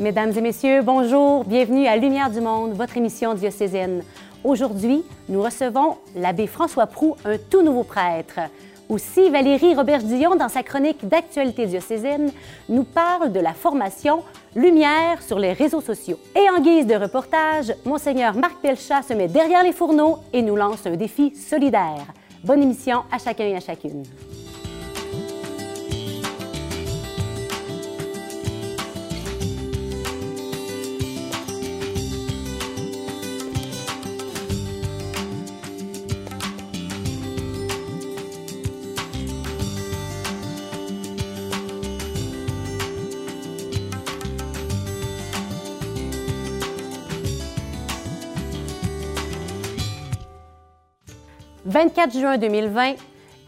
Mesdames 0.00 0.32
et 0.34 0.40
messieurs, 0.40 0.80
bonjour, 0.80 1.44
bienvenue 1.44 1.86
à 1.86 1.94
Lumière 1.94 2.30
du 2.30 2.40
Monde, 2.40 2.72
votre 2.72 2.96
émission 2.96 3.34
diocésaine. 3.34 4.02
Aujourd'hui, 4.42 5.04
nous 5.28 5.42
recevons 5.42 5.98
l'abbé 6.16 6.46
François 6.46 6.86
Prou, 6.86 7.16
un 7.26 7.36
tout 7.36 7.60
nouveau 7.60 7.84
prêtre. 7.84 8.40
Aussi, 8.88 9.28
Valérie 9.28 9.74
Robert-Dillon, 9.74 10.36
dans 10.36 10.48
sa 10.48 10.62
chronique 10.62 11.06
d'actualité 11.06 11.66
diocésaine, 11.66 12.32
nous 12.70 12.84
parle 12.84 13.30
de 13.30 13.40
la 13.40 13.52
formation 13.52 14.22
Lumière 14.56 15.20
sur 15.20 15.38
les 15.38 15.52
réseaux 15.52 15.82
sociaux. 15.82 16.18
Et 16.34 16.48
en 16.48 16.62
guise 16.62 16.86
de 16.86 16.94
reportage, 16.94 17.74
Monseigneur 17.84 18.34
Marc 18.34 18.56
Pelchat 18.62 19.02
se 19.02 19.12
met 19.12 19.28
derrière 19.28 19.62
les 19.62 19.74
fourneaux 19.74 20.20
et 20.32 20.40
nous 20.40 20.56
lance 20.56 20.86
un 20.86 20.96
défi 20.96 21.34
solidaire. 21.36 22.06
Bonne 22.42 22.62
émission 22.62 23.02
à 23.12 23.18
chacun 23.18 23.44
et 23.44 23.56
à 23.56 23.60
chacune. 23.60 24.04
24 51.80 52.12
juin 52.12 52.36
2020, 52.36 52.92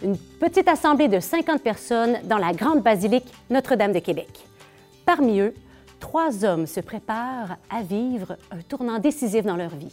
une 0.02 0.16
petite 0.16 0.66
assemblée 0.66 1.06
de 1.06 1.20
50 1.20 1.62
personnes 1.62 2.16
dans 2.24 2.38
la 2.38 2.54
grande 2.54 2.80
basilique 2.80 3.26
Notre-Dame 3.50 3.92
de 3.92 3.98
Québec. 3.98 4.30
Parmi 5.04 5.40
eux, 5.40 5.52
trois 6.00 6.42
hommes 6.42 6.66
se 6.66 6.80
préparent 6.80 7.58
à 7.68 7.82
vivre 7.82 8.38
un 8.50 8.62
tournant 8.66 8.98
décisif 8.98 9.44
dans 9.44 9.56
leur 9.56 9.76
vie. 9.76 9.92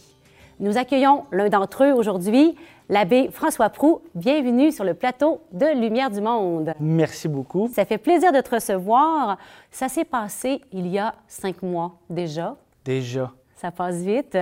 Nous 0.58 0.78
accueillons 0.78 1.26
l'un 1.32 1.50
d'entre 1.50 1.84
eux 1.84 1.92
aujourd'hui, 1.92 2.56
l'abbé 2.88 3.28
François 3.30 3.68
Prou. 3.68 4.00
Bienvenue 4.14 4.72
sur 4.72 4.84
le 4.84 4.94
plateau 4.94 5.42
de 5.52 5.78
Lumière 5.78 6.10
du 6.10 6.22
Monde. 6.22 6.72
Merci 6.80 7.28
beaucoup. 7.28 7.68
Ça 7.74 7.84
fait 7.84 7.98
plaisir 7.98 8.32
de 8.32 8.40
te 8.40 8.54
recevoir. 8.54 9.36
Ça 9.70 9.90
s'est 9.90 10.06
passé 10.06 10.62
il 10.72 10.86
y 10.86 10.98
a 10.98 11.14
cinq 11.28 11.60
mois 11.62 11.92
déjà. 12.08 12.56
Déjà. 12.86 13.34
Ça 13.60 13.70
passe 13.70 13.96
vite. 13.96 14.38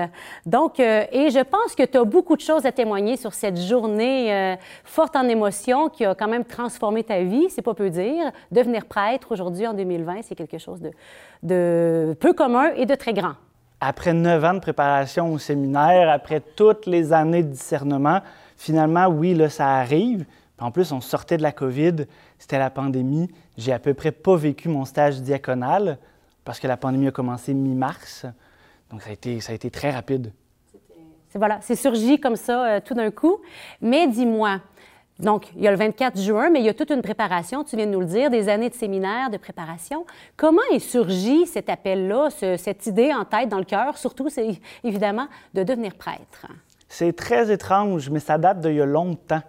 Donc, 0.46 0.78
euh, 0.78 1.04
et 1.10 1.30
je 1.30 1.42
pense 1.42 1.74
que 1.74 1.82
tu 1.82 1.98
as 1.98 2.04
beaucoup 2.04 2.36
de 2.36 2.40
choses 2.40 2.64
à 2.64 2.70
témoigner 2.70 3.16
sur 3.16 3.34
cette 3.34 3.58
journée 3.58 4.32
euh, 4.32 4.54
forte 4.84 5.16
en 5.16 5.26
émotions 5.26 5.88
qui 5.88 6.04
a 6.04 6.14
quand 6.14 6.28
même 6.28 6.44
transformé 6.44 7.02
ta 7.02 7.20
vie, 7.22 7.50
c'est 7.50 7.62
pas 7.62 7.74
peu 7.74 7.90
dire. 7.90 8.30
Devenir 8.52 8.84
prêtre 8.86 9.32
aujourd'hui 9.32 9.66
en 9.66 9.74
2020, 9.74 10.20
c'est 10.22 10.36
quelque 10.36 10.58
chose 10.58 10.80
de, 10.80 10.92
de 11.42 12.16
peu 12.20 12.32
commun 12.32 12.70
et 12.76 12.86
de 12.86 12.94
très 12.94 13.12
grand. 13.12 13.32
Après 13.80 14.12
neuf 14.12 14.44
ans 14.44 14.54
de 14.54 14.60
préparation 14.60 15.32
au 15.32 15.38
séminaire, 15.38 16.08
après 16.10 16.40
toutes 16.40 16.86
les 16.86 17.12
années 17.12 17.42
de 17.42 17.50
discernement, 17.50 18.20
finalement, 18.56 19.08
oui, 19.08 19.34
là, 19.34 19.48
ça 19.48 19.78
arrive. 19.78 20.26
en 20.60 20.70
plus, 20.70 20.92
on 20.92 21.00
sortait 21.00 21.38
de 21.38 21.42
la 21.42 21.50
COVID, 21.50 22.06
c'était 22.38 22.60
la 22.60 22.70
pandémie. 22.70 23.28
J'ai 23.56 23.72
à 23.72 23.80
peu 23.80 23.94
près 23.94 24.12
pas 24.12 24.36
vécu 24.36 24.68
mon 24.68 24.84
stage 24.84 25.20
diaconal 25.22 25.98
parce 26.44 26.60
que 26.60 26.68
la 26.68 26.76
pandémie 26.76 27.08
a 27.08 27.10
commencé 27.10 27.52
mi-mars. 27.52 28.24
Donc, 28.90 29.02
ça 29.02 29.10
a 29.10 29.12
été, 29.12 29.40
ça 29.40 29.52
a 29.52 29.54
été 29.54 29.70
très 29.70 29.90
rapide. 29.90 30.32
C'est 31.28 31.38
voilà, 31.38 31.58
c'est 31.60 31.76
surgi 31.76 32.18
comme 32.18 32.36
ça 32.36 32.66
euh, 32.66 32.80
tout 32.82 32.94
d'un 32.94 33.10
coup. 33.10 33.38
Mais 33.82 34.06
dis-moi, 34.08 34.60
donc, 35.18 35.50
il 35.56 35.62
y 35.62 35.68
a 35.68 35.72
le 35.72 35.76
24 35.76 36.18
juin, 36.20 36.48
mais 36.48 36.60
il 36.60 36.64
y 36.64 36.68
a 36.68 36.74
toute 36.74 36.90
une 36.90 37.02
préparation, 37.02 37.64
tu 37.64 37.74
viens 37.74 37.86
de 37.86 37.90
nous 37.90 38.00
le 38.00 38.06
dire, 38.06 38.30
des 38.30 38.48
années 38.48 38.70
de 38.70 38.74
séminaire, 38.74 39.30
de 39.30 39.36
préparation. 39.36 40.06
Comment 40.36 40.62
est 40.72 40.78
surgi 40.78 41.44
cet 41.46 41.68
appel-là, 41.68 42.28
cette 42.30 42.86
idée 42.86 43.12
en 43.12 43.24
tête, 43.24 43.48
dans 43.48 43.58
le 43.58 43.64
cœur, 43.64 43.98
surtout, 43.98 44.28
c'est 44.28 44.60
évidemment, 44.84 45.26
de 45.54 45.64
devenir 45.64 45.96
prêtre? 45.96 46.46
C'est 46.88 47.14
très 47.14 47.50
étrange, 47.50 48.10
mais 48.10 48.20
ça 48.20 48.38
date 48.38 48.60
d'il 48.60 48.74
y 48.74 48.80
a 48.80 48.86
longtemps. 48.86 49.42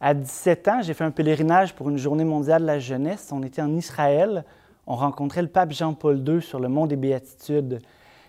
À 0.00 0.12
17 0.14 0.68
ans, 0.68 0.82
j'ai 0.82 0.92
fait 0.92 1.04
un 1.04 1.12
pèlerinage 1.12 1.72
pour 1.74 1.88
une 1.88 1.98
journée 1.98 2.24
mondiale 2.24 2.62
de 2.62 2.66
la 2.66 2.80
jeunesse. 2.80 3.30
On 3.32 3.44
était 3.44 3.62
en 3.62 3.76
Israël. 3.76 4.44
On 4.88 4.96
rencontrait 4.96 5.42
le 5.42 5.48
pape 5.48 5.70
Jean-Paul 5.70 6.28
II 6.28 6.42
sur 6.42 6.58
le 6.58 6.68
mont 6.68 6.86
des 6.86 6.96
Béatitudes. 6.96 7.80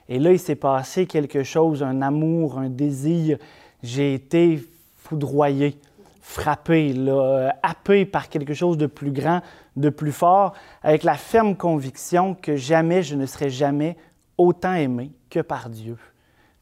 Et 0.10 0.20
là, 0.20 0.32
il 0.32 0.40
s'est 0.40 0.56
passé 0.56 1.06
quelque 1.06 1.44
chose, 1.44 1.84
un 1.84 2.02
amour, 2.02 2.58
un 2.58 2.70
désir. 2.70 3.38
J'ai 3.82 4.14
été 4.14 4.64
foudroyé, 4.96 5.78
frappé, 6.22 6.94
là, 6.94 7.56
happé 7.64 8.06
par 8.06 8.30
quelque 8.30 8.54
chose 8.54 8.78
de 8.78 8.86
plus 8.88 9.12
grand, 9.12 9.42
de 9.76 9.90
plus 9.90 10.12
fort, 10.12 10.54
avec 10.82 11.04
la 11.04 11.16
ferme 11.16 11.56
conviction 11.56 12.36
que 12.36 12.56
jamais 12.56 13.04
je 13.04 13.16
ne 13.16 13.26
serai 13.26 13.50
jamais 13.50 13.98
autant 14.38 14.74
aimé 14.74 15.12
que 15.30 15.40
par 15.40 15.70
Dieu, 15.70 15.98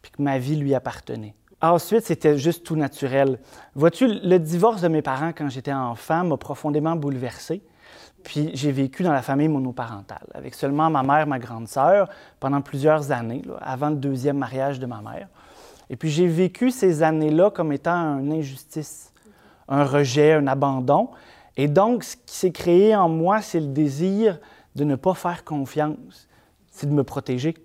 puis 0.01 0.11
que 0.11 0.21
ma 0.21 0.37
vie 0.37 0.55
lui 0.55 0.73
appartenait. 0.73 1.35
Ensuite, 1.61 2.05
c'était 2.05 2.37
juste 2.39 2.65
tout 2.65 2.75
naturel. 2.75 3.37
Vois-tu, 3.75 4.07
le 4.07 4.37
divorce 4.39 4.81
de 4.81 4.87
mes 4.87 5.03
parents 5.03 5.31
quand 5.31 5.47
j'étais 5.49 5.73
enfant 5.73 6.23
m'a 6.23 6.37
profondément 6.37 6.95
bouleversé. 6.95 7.61
Puis 8.23 8.51
j'ai 8.53 8.71
vécu 8.71 9.03
dans 9.03 9.11
la 9.11 9.21
famille 9.21 9.47
monoparentale, 9.47 10.27
avec 10.33 10.53
seulement 10.53 10.89
ma 10.89 11.03
mère, 11.03 11.25
ma 11.27 11.39
grande 11.39 11.67
sœur, 11.67 12.09
pendant 12.39 12.61
plusieurs 12.61 13.11
années, 13.11 13.41
avant 13.59 13.89
le 13.89 13.95
deuxième 13.95 14.37
mariage 14.37 14.79
de 14.79 14.85
ma 14.85 15.01
mère. 15.01 15.27
Et 15.89 15.95
puis 15.95 16.09
j'ai 16.09 16.27
vécu 16.27 16.71
ces 16.71 17.03
années-là 17.03 17.51
comme 17.51 17.73
étant 17.73 18.19
une 18.19 18.31
injustice, 18.31 19.11
un 19.67 19.83
rejet, 19.83 20.33
un 20.33 20.47
abandon. 20.47 21.09
Et 21.57 21.67
donc, 21.67 22.03
ce 22.03 22.15
qui 22.15 22.35
s'est 22.35 22.51
créé 22.51 22.95
en 22.95 23.09
moi, 23.09 23.41
c'est 23.41 23.59
le 23.59 23.67
désir 23.67 24.39
de 24.75 24.83
ne 24.83 24.95
pas 24.95 25.13
faire 25.13 25.43
confiance, 25.43 26.29
c'est 26.69 26.87
de 26.87 26.93
me 26.93 27.03
protéger, 27.03 27.55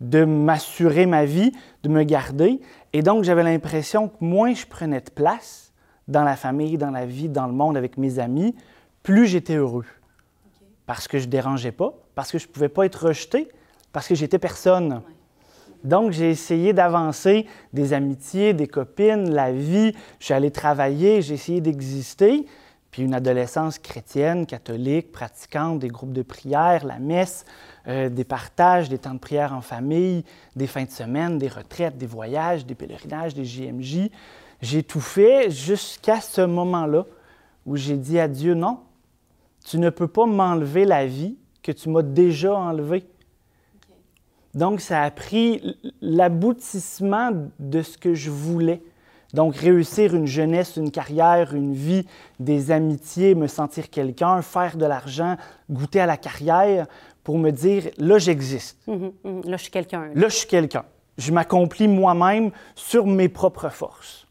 de 0.00 0.24
m'assurer 0.24 1.06
ma 1.06 1.24
vie, 1.24 1.52
de 1.82 1.88
me 1.88 2.04
garder. 2.04 2.60
Et 2.92 3.02
donc, 3.02 3.24
j'avais 3.24 3.42
l'impression 3.42 4.08
que 4.08 4.16
moins 4.20 4.54
je 4.54 4.66
prenais 4.66 5.00
de 5.00 5.10
place 5.10 5.72
dans 6.06 6.22
la 6.22 6.36
famille, 6.36 6.76
dans 6.78 6.90
la 6.90 7.06
vie, 7.06 7.28
dans 7.28 7.46
le 7.46 7.52
monde, 7.52 7.76
avec 7.76 7.96
mes 7.96 8.18
amis, 8.18 8.54
plus 9.02 9.26
j'étais 9.26 9.56
heureux 9.56 9.84
parce 10.86 11.08
que 11.08 11.18
je 11.18 11.26
ne 11.26 11.30
dérangeais 11.30 11.72
pas, 11.72 11.94
parce 12.14 12.30
que 12.30 12.38
je 12.38 12.46
ne 12.46 12.52
pouvais 12.52 12.68
pas 12.68 12.86
être 12.86 13.06
rejeté, 13.06 13.48
parce 13.92 14.08
que 14.08 14.14
j'étais 14.14 14.38
personne. 14.38 15.02
Donc, 15.84 16.12
j'ai 16.12 16.30
essayé 16.30 16.72
d'avancer 16.72 17.46
des 17.72 17.92
amitiés, 17.92 18.52
des 18.52 18.68
copines, 18.68 19.30
la 19.30 19.52
vie. 19.52 19.92
Je 20.20 20.26
suis 20.26 20.34
allé 20.34 20.50
travailler, 20.50 21.22
j'ai 21.22 21.34
essayé 21.34 21.60
d'exister. 21.60 22.46
Puis 22.90 23.02
une 23.02 23.14
adolescence 23.14 23.78
chrétienne, 23.78 24.44
catholique, 24.44 25.12
pratiquante, 25.12 25.78
des 25.78 25.88
groupes 25.88 26.12
de 26.12 26.20
prière, 26.20 26.84
la 26.84 26.98
messe, 26.98 27.46
euh, 27.88 28.10
des 28.10 28.24
partages, 28.24 28.90
des 28.90 28.98
temps 28.98 29.14
de 29.14 29.18
prière 29.18 29.54
en 29.54 29.62
famille, 29.62 30.24
des 30.56 30.66
fins 30.66 30.84
de 30.84 30.90
semaine, 30.90 31.38
des 31.38 31.48
retraites, 31.48 31.96
des 31.96 32.06
voyages, 32.06 32.66
des 32.66 32.74
pèlerinages, 32.74 33.34
des 33.34 33.46
JMJ. 33.46 34.10
J'ai 34.60 34.82
tout 34.82 35.00
fait 35.00 35.50
jusqu'à 35.50 36.20
ce 36.20 36.42
moment-là 36.42 37.06
où 37.64 37.76
j'ai 37.76 37.96
dit 37.96 38.18
à 38.18 38.28
Dieu 38.28 38.52
non, 38.52 38.80
tu 39.64 39.78
ne 39.78 39.90
peux 39.90 40.08
pas 40.08 40.26
m'enlever 40.26 40.84
la 40.84 41.06
vie 41.06 41.36
que 41.62 41.72
tu 41.72 41.88
m'as 41.88 42.02
déjà 42.02 42.54
enlevée. 42.54 43.06
Donc, 44.54 44.80
ça 44.80 45.02
a 45.02 45.10
pris 45.10 45.76
l'aboutissement 46.00 47.30
de 47.58 47.82
ce 47.82 47.96
que 47.96 48.14
je 48.14 48.30
voulais. 48.30 48.82
Donc, 49.32 49.56
réussir 49.56 50.14
une 50.14 50.26
jeunesse, 50.26 50.76
une 50.76 50.90
carrière, 50.90 51.54
une 51.54 51.72
vie, 51.72 52.06
des 52.38 52.70
amitiés, 52.70 53.34
me 53.34 53.46
sentir 53.46 53.88
quelqu'un, 53.88 54.42
faire 54.42 54.76
de 54.76 54.84
l'argent, 54.84 55.36
goûter 55.70 56.00
à 56.00 56.06
la 56.06 56.18
carrière 56.18 56.86
pour 57.24 57.38
me 57.38 57.50
dire, 57.50 57.88
là, 57.96 58.18
j'existe. 58.18 58.78
Mhm, 58.86 59.12
mhm. 59.24 59.42
Là, 59.44 59.56
je 59.56 59.62
suis 59.62 59.70
quelqu'un. 59.70 60.10
Là, 60.14 60.28
je 60.28 60.36
suis 60.36 60.48
quelqu'un. 60.48 60.84
Je 61.16 61.32
m'accomplis 61.32 61.88
moi-même 61.88 62.50
sur 62.74 63.06
mes 63.06 63.28
propres 63.28 63.70
forces. 63.70 64.26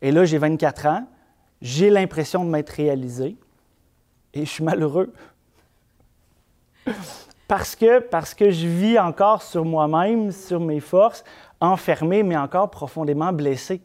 Et 0.00 0.10
là, 0.10 0.24
j'ai 0.24 0.38
24 0.38 0.86
ans. 0.86 1.06
J'ai 1.60 1.90
l'impression 1.90 2.44
de 2.44 2.50
m'être 2.50 2.70
réalisé 2.70 3.36
et 4.38 4.44
je 4.44 4.50
suis 4.50 4.64
malheureux. 4.64 5.12
Parce 7.46 7.74
que, 7.74 8.00
parce 8.00 8.34
que 8.34 8.50
je 8.50 8.66
vis 8.66 8.98
encore 8.98 9.42
sur 9.42 9.64
moi-même, 9.64 10.32
sur 10.32 10.60
mes 10.60 10.80
forces, 10.80 11.24
enfermé, 11.60 12.22
mais 12.22 12.36
encore 12.36 12.70
profondément 12.70 13.32
blessé. 13.32 13.80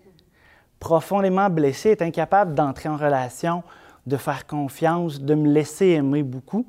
Profondément 0.80 1.50
blessé, 1.50 1.92
est 1.92 2.02
incapable 2.02 2.54
d'entrer 2.56 2.90
en 2.90 2.98
relation, 2.98 3.64
de 4.06 4.18
faire 4.18 4.46
confiance, 4.46 5.22
de 5.22 5.34
me 5.34 5.50
laisser 5.50 5.88
aimer 5.88 6.24
beaucoup, 6.24 6.68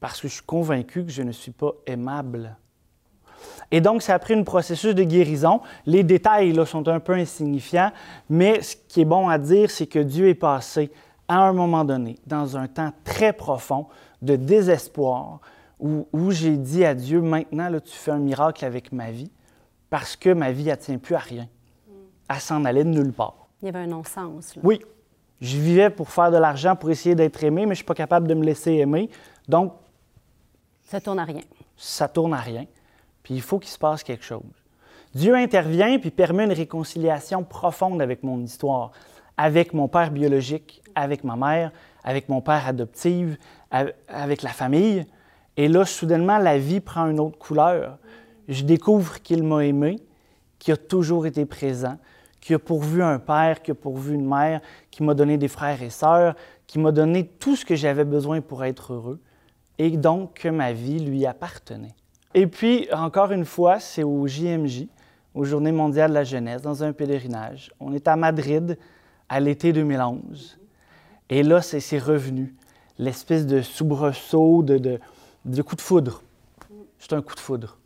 parce 0.00 0.20
que 0.20 0.28
je 0.28 0.34
suis 0.34 0.44
convaincu 0.44 1.04
que 1.04 1.10
je 1.10 1.22
ne 1.22 1.32
suis 1.32 1.50
pas 1.50 1.72
aimable. 1.86 2.56
Et 3.70 3.82
donc, 3.82 4.00
ça 4.00 4.14
a 4.14 4.18
pris 4.18 4.32
un 4.32 4.44
processus 4.44 4.94
de 4.94 5.04
guérison. 5.04 5.60
Les 5.84 6.02
détails 6.02 6.52
là, 6.52 6.64
sont 6.64 6.88
un 6.88 7.00
peu 7.00 7.12
insignifiants, 7.12 7.92
mais 8.30 8.62
ce 8.62 8.76
qui 8.88 9.02
est 9.02 9.04
bon 9.04 9.28
à 9.28 9.36
dire, 9.36 9.70
c'est 9.70 9.86
que 9.86 9.98
Dieu 9.98 10.28
est 10.28 10.34
passé 10.34 10.90
à 11.28 11.40
un 11.40 11.52
moment 11.52 11.84
donné, 11.84 12.18
dans 12.26 12.56
un 12.56 12.66
temps 12.66 12.92
très 13.04 13.32
profond 13.32 13.86
de 14.22 14.36
désespoir, 14.36 15.40
où, 15.80 16.30
j'ai 16.30 16.56
dit 16.56 16.84
à 16.84 16.94
Dieu, 16.94 17.20
maintenant, 17.20 17.68
là, 17.68 17.80
tu 17.80 17.92
fais 17.92 18.10
un 18.10 18.18
miracle 18.18 18.64
avec 18.64 18.90
ma 18.90 19.12
vie, 19.12 19.30
parce 19.90 20.16
que 20.16 20.30
ma 20.30 20.50
vie, 20.50 20.68
elle 20.68 20.78
tient 20.78 20.98
plus 20.98 21.14
à 21.14 21.20
rien. 21.20 21.48
Elle 22.28 22.40
s'en 22.40 22.64
allait 22.64 22.84
de 22.84 22.90
nulle 22.90 23.12
part. 23.12 23.48
Il 23.62 23.66
y 23.66 23.68
avait 23.68 23.78
un 23.78 23.86
non-sens. 23.86 24.54
Oui. 24.62 24.80
Je 25.40 25.56
vivais 25.56 25.88
pour 25.88 26.10
faire 26.10 26.32
de 26.32 26.36
l'argent, 26.36 26.74
pour 26.74 26.90
essayer 26.90 27.14
d'être 27.14 27.42
aimé, 27.44 27.62
mais 27.62 27.68
je 27.68 27.70
ne 27.70 27.74
suis 27.76 27.84
pas 27.84 27.94
capable 27.94 28.26
de 28.26 28.34
me 28.34 28.44
laisser 28.44 28.72
aimer. 28.72 29.08
Donc... 29.46 29.72
Ça 30.84 31.00
tourne 31.00 31.18
à 31.20 31.24
rien. 31.24 31.42
ça 31.76 32.08
tourne 32.08 32.34
à 32.34 32.40
rien, 32.40 32.64
puis 33.22 33.34
il 33.34 33.42
faut 33.42 33.58
qu'il 33.58 33.70
se 33.70 33.78
passe 33.78 34.02
quelque 34.02 34.24
chose. 34.24 34.42
Dieu 35.14 35.34
intervient 35.34 35.98
puis 35.98 36.10
permet 36.10 36.44
une 36.44 36.52
réconciliation 36.52 37.44
profonde 37.44 38.02
avec 38.02 38.22
mon 38.22 38.40
histoire, 38.40 38.90
avec 39.38 39.72
mon 39.72 39.88
père 39.88 40.10
biologique, 40.10 40.82
avec 40.94 41.24
ma 41.24 41.36
mère, 41.36 41.70
avec 42.04 42.28
mon 42.28 42.42
père 42.42 42.66
adoptif, 42.66 43.38
avec 43.70 44.42
la 44.42 44.50
famille. 44.50 45.06
Et 45.56 45.68
là, 45.68 45.86
soudainement, 45.86 46.38
la 46.38 46.58
vie 46.58 46.80
prend 46.80 47.06
une 47.06 47.20
autre 47.20 47.38
couleur. 47.38 47.98
Je 48.48 48.64
découvre 48.64 49.22
qu'il 49.22 49.42
m'a 49.44 49.64
aimé, 49.64 49.96
qu'il 50.58 50.74
a 50.74 50.76
toujours 50.76 51.26
été 51.26 51.46
présent, 51.46 51.96
qu'il 52.40 52.56
a 52.56 52.58
pourvu 52.58 53.02
un 53.02 53.18
père, 53.18 53.62
qu'il 53.62 53.72
a 53.72 53.74
pourvu 53.76 54.14
une 54.14 54.28
mère, 54.28 54.60
qu'il 54.90 55.06
m'a 55.06 55.14
donné 55.14 55.38
des 55.38 55.48
frères 55.48 55.82
et 55.82 55.90
sœurs, 55.90 56.34
qu'il 56.66 56.82
m'a 56.82 56.92
donné 56.92 57.26
tout 57.26 57.56
ce 57.56 57.64
que 57.64 57.76
j'avais 57.76 58.04
besoin 58.04 58.40
pour 58.40 58.64
être 58.64 58.92
heureux, 58.92 59.20
et 59.78 59.90
donc 59.96 60.34
que 60.34 60.48
ma 60.48 60.72
vie 60.72 60.98
lui 60.98 61.26
appartenait. 61.26 61.94
Et 62.34 62.46
puis, 62.46 62.88
encore 62.92 63.30
une 63.30 63.44
fois, 63.44 63.78
c'est 63.78 64.02
au 64.02 64.26
JMJ, 64.26 64.86
aux 65.34 65.44
Journées 65.44 65.72
mondiales 65.72 66.10
de 66.10 66.14
la 66.14 66.24
jeunesse, 66.24 66.62
dans 66.62 66.82
un 66.82 66.92
pèlerinage. 66.92 67.70
On 67.78 67.92
est 67.92 68.08
à 68.08 68.16
Madrid 68.16 68.76
à 69.28 69.40
l'été 69.40 69.72
2011. 69.72 70.58
Et 71.30 71.42
là, 71.42 71.62
c'est 71.62 71.98
revenu. 71.98 72.54
L'espèce 72.98 73.46
de 73.46 73.60
soubresaut, 73.60 74.62
de, 74.62 74.98
de, 75.44 75.62
coup 75.62 75.76
de 75.76 75.80
foudre. 75.80 76.22
C'est 76.98 77.12
un 77.12 77.22
coup 77.22 77.34
de 77.34 77.40
foudre. 77.40 77.78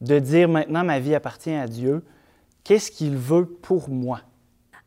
De 0.00 0.18
dire 0.18 0.48
maintenant, 0.48 0.84
ma 0.84 1.00
vie 1.00 1.14
appartient 1.14 1.54
à 1.54 1.66
Dieu. 1.66 2.04
Qu'est-ce 2.64 2.90
qu'il 2.90 3.16
veut 3.16 3.46
pour 3.46 3.88
moi? 3.88 4.20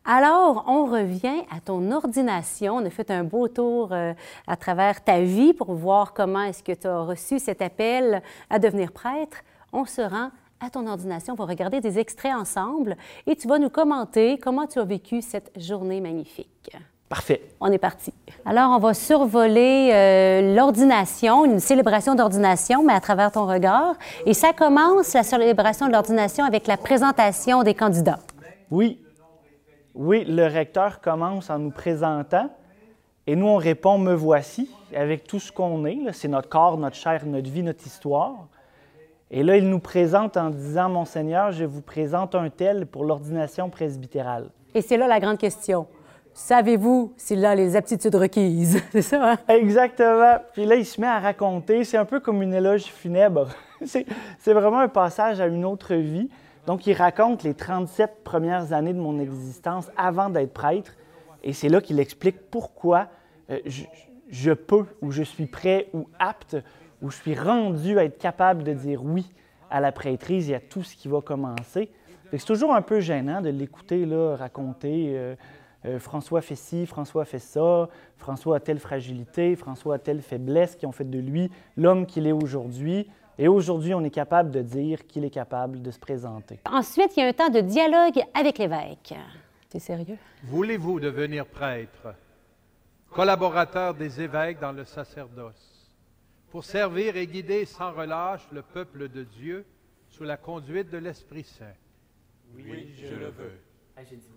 Alors, 0.04 0.64
on 0.68 0.86
revient 0.86 1.42
à 1.50 1.60
ton 1.60 1.90
ordination. 1.90 2.76
On 2.76 2.86
a 2.86 2.90
fait 2.90 3.10
un 3.10 3.24
beau 3.24 3.48
tour 3.48 3.92
euh, 3.92 4.14
à 4.46 4.56
travers 4.56 5.02
ta 5.02 5.20
vie 5.20 5.52
pour 5.52 5.74
voir 5.74 6.14
comment 6.14 6.42
est-ce 6.44 6.62
que 6.62 6.72
tu 6.72 6.86
as 6.86 7.00
reçu 7.00 7.40
cet 7.40 7.60
appel 7.60 8.22
à 8.48 8.60
devenir 8.60 8.92
prêtre. 8.92 9.38
On 9.72 9.84
se 9.84 10.00
rend 10.00 10.30
à 10.60 10.70
ton 10.70 10.86
ordination. 10.86 11.34
On 11.34 11.36
va 11.36 11.44
regarder 11.44 11.80
des 11.80 11.98
extraits 11.98 12.34
ensemble 12.34 12.96
et 13.26 13.36
tu 13.36 13.48
vas 13.48 13.58
nous 13.58 13.70
commenter 13.70 14.38
comment 14.38 14.66
tu 14.66 14.78
as 14.78 14.84
vécu 14.84 15.22
cette 15.22 15.52
journée 15.60 16.00
magnifique. 16.00 16.76
Parfait. 17.08 17.40
On 17.60 17.70
est 17.70 17.78
parti. 17.78 18.12
Alors, 18.44 18.70
on 18.72 18.78
va 18.78 18.92
survoler 18.92 19.90
euh, 19.92 20.56
l'ordination, 20.56 21.44
une 21.44 21.60
célébration 21.60 22.16
d'ordination, 22.16 22.82
mais 22.82 22.94
à 22.94 23.00
travers 23.00 23.30
ton 23.30 23.46
regard. 23.46 23.94
Et 24.24 24.34
ça 24.34 24.52
commence, 24.52 25.12
la 25.14 25.22
célébration 25.22 25.86
de 25.86 25.92
l'ordination, 25.92 26.44
avec 26.44 26.66
la 26.66 26.76
présentation 26.76 27.62
des 27.62 27.74
candidats. 27.74 28.18
Oui, 28.72 29.00
oui, 29.94 30.24
le 30.24 30.46
recteur 30.46 31.00
commence 31.00 31.48
en 31.48 31.60
nous 31.60 31.70
présentant 31.70 32.50
et 33.28 33.34
nous, 33.34 33.46
on 33.46 33.56
répond 33.56 33.98
Me 33.98 34.14
voici, 34.14 34.70
avec 34.94 35.24
tout 35.24 35.40
ce 35.40 35.50
qu'on 35.50 35.84
est. 35.84 35.98
C'est 36.12 36.28
notre 36.28 36.48
corps, 36.48 36.76
notre 36.76 36.96
chair, 36.96 37.24
notre 37.26 37.50
vie, 37.50 37.62
notre 37.62 37.84
histoire. 37.86 38.46
Et 39.30 39.42
là, 39.42 39.56
il 39.56 39.68
nous 39.68 39.80
présente 39.80 40.36
en 40.36 40.50
disant 40.50 40.88
Monseigneur, 40.88 41.50
je 41.50 41.64
vous 41.64 41.82
présente 41.82 42.34
un 42.34 42.48
tel 42.48 42.86
pour 42.86 43.04
l'ordination 43.04 43.70
presbytérale. 43.70 44.50
Et 44.74 44.82
c'est 44.82 44.96
là 44.96 45.08
la 45.08 45.18
grande 45.18 45.38
question. 45.38 45.86
Savez-vous 46.32 47.14
s'il 47.16 47.44
a 47.44 47.54
les 47.54 47.76
aptitudes 47.76 48.14
requises? 48.14 48.80
C'est 48.92 49.02
ça, 49.02 49.32
hein? 49.32 49.38
Exactement. 49.48 50.36
Puis 50.52 50.66
là, 50.66 50.76
il 50.76 50.84
se 50.84 51.00
met 51.00 51.06
à 51.06 51.18
raconter. 51.18 51.82
C'est 51.82 51.96
un 51.96 52.04
peu 52.04 52.20
comme 52.20 52.42
une 52.42 52.52
éloge 52.52 52.84
funèbre. 52.84 53.48
c'est 53.84 54.52
vraiment 54.52 54.80
un 54.80 54.88
passage 54.88 55.40
à 55.40 55.46
une 55.46 55.64
autre 55.64 55.94
vie. 55.94 56.28
Donc, 56.66 56.86
il 56.86 56.92
raconte 56.92 57.42
les 57.42 57.54
37 57.54 58.22
premières 58.22 58.72
années 58.72 58.92
de 58.92 58.98
mon 58.98 59.18
existence 59.18 59.90
avant 59.96 60.28
d'être 60.28 60.52
prêtre. 60.52 60.92
Et 61.42 61.52
c'est 61.52 61.68
là 61.68 61.80
qu'il 61.80 62.00
explique 62.00 62.50
pourquoi 62.50 63.06
euh, 63.50 63.60
je, 64.28 64.52
peux, 64.52 64.84
ou 65.00 65.10
je 65.10 65.22
suis 65.22 65.46
prêt, 65.46 65.88
ou 65.94 66.06
apte, 66.18 66.56
ou 67.06 67.10
je 67.10 67.18
suis 67.18 67.36
rendu 67.36 67.98
à 68.00 68.04
être 68.04 68.18
capable 68.18 68.64
de 68.64 68.72
dire 68.72 69.04
oui 69.04 69.32
à 69.70 69.80
la 69.80 69.92
prêtrise 69.92 70.50
et 70.50 70.56
à 70.56 70.60
tout 70.60 70.82
ce 70.82 70.96
qui 70.96 71.06
va 71.06 71.20
commencer. 71.20 71.88
C'est 72.32 72.44
toujours 72.44 72.74
un 72.74 72.82
peu 72.82 72.98
gênant 72.98 73.40
de 73.40 73.48
l'écouter 73.48 74.04
raconter 74.34 75.12
euh, 75.16 75.36
euh, 75.84 76.00
François 76.00 76.40
fait 76.40 76.56
ci, 76.56 76.84
François 76.84 77.24
fait 77.24 77.38
ça, 77.38 77.88
François 78.16 78.56
a 78.56 78.60
telle 78.60 78.80
fragilité, 78.80 79.54
François 79.54 79.94
a 79.94 79.98
telle 79.98 80.20
faiblesse 80.20 80.74
qui 80.74 80.84
ont 80.84 80.92
fait 80.92 81.08
de 81.08 81.18
lui 81.20 81.48
l'homme 81.76 82.06
qu'il 82.06 82.26
est 82.26 82.32
aujourd'hui. 82.32 83.08
Et 83.38 83.46
aujourd'hui, 83.46 83.94
on 83.94 84.02
est 84.02 84.10
capable 84.10 84.50
de 84.50 84.62
dire 84.62 85.06
qu'il 85.06 85.24
est 85.24 85.30
capable 85.30 85.82
de 85.82 85.90
se 85.92 85.98
présenter. 86.00 86.58
Ensuite, 86.68 87.16
il 87.16 87.20
y 87.20 87.22
a 87.22 87.28
un 87.28 87.32
temps 87.32 87.50
de 87.50 87.60
dialogue 87.60 88.20
avec 88.34 88.58
l'évêque. 88.58 89.14
T'es 89.68 89.78
sérieux? 89.78 90.16
Voulez-vous 90.42 90.98
devenir 90.98 91.46
prêtre, 91.46 92.14
collaborateur 93.10 93.94
des 93.94 94.20
évêques 94.20 94.58
dans 94.58 94.72
le 94.72 94.84
sacerdoce, 94.84 95.75
pour 96.56 96.64
servir 96.64 97.18
et 97.18 97.26
guider 97.26 97.66
sans 97.66 97.92
relâche 97.92 98.48
le 98.50 98.62
peuple 98.62 99.10
de 99.10 99.24
Dieu 99.24 99.66
sous 100.08 100.24
la 100.24 100.38
conduite 100.38 100.88
de 100.88 100.96
l'Esprit 100.96 101.44
Saint? 101.44 101.66
Oui, 102.54 102.94
je 102.96 103.14
le 103.14 103.26
veux. 103.26 103.60
Ah, 103.94 104.00
j'ai 104.08 104.16
dit 104.16 104.30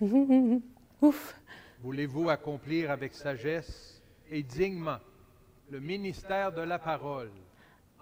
oui. 0.00 0.08
Hein? 0.54 0.60
Ouf! 1.06 1.38
Voulez-vous 1.82 2.30
accomplir 2.30 2.90
avec 2.90 3.12
sagesse 3.12 4.02
et 4.30 4.42
dignement 4.42 4.96
le 5.70 5.80
ministère 5.80 6.50
de 6.50 6.62
la 6.62 6.78
parole? 6.78 7.30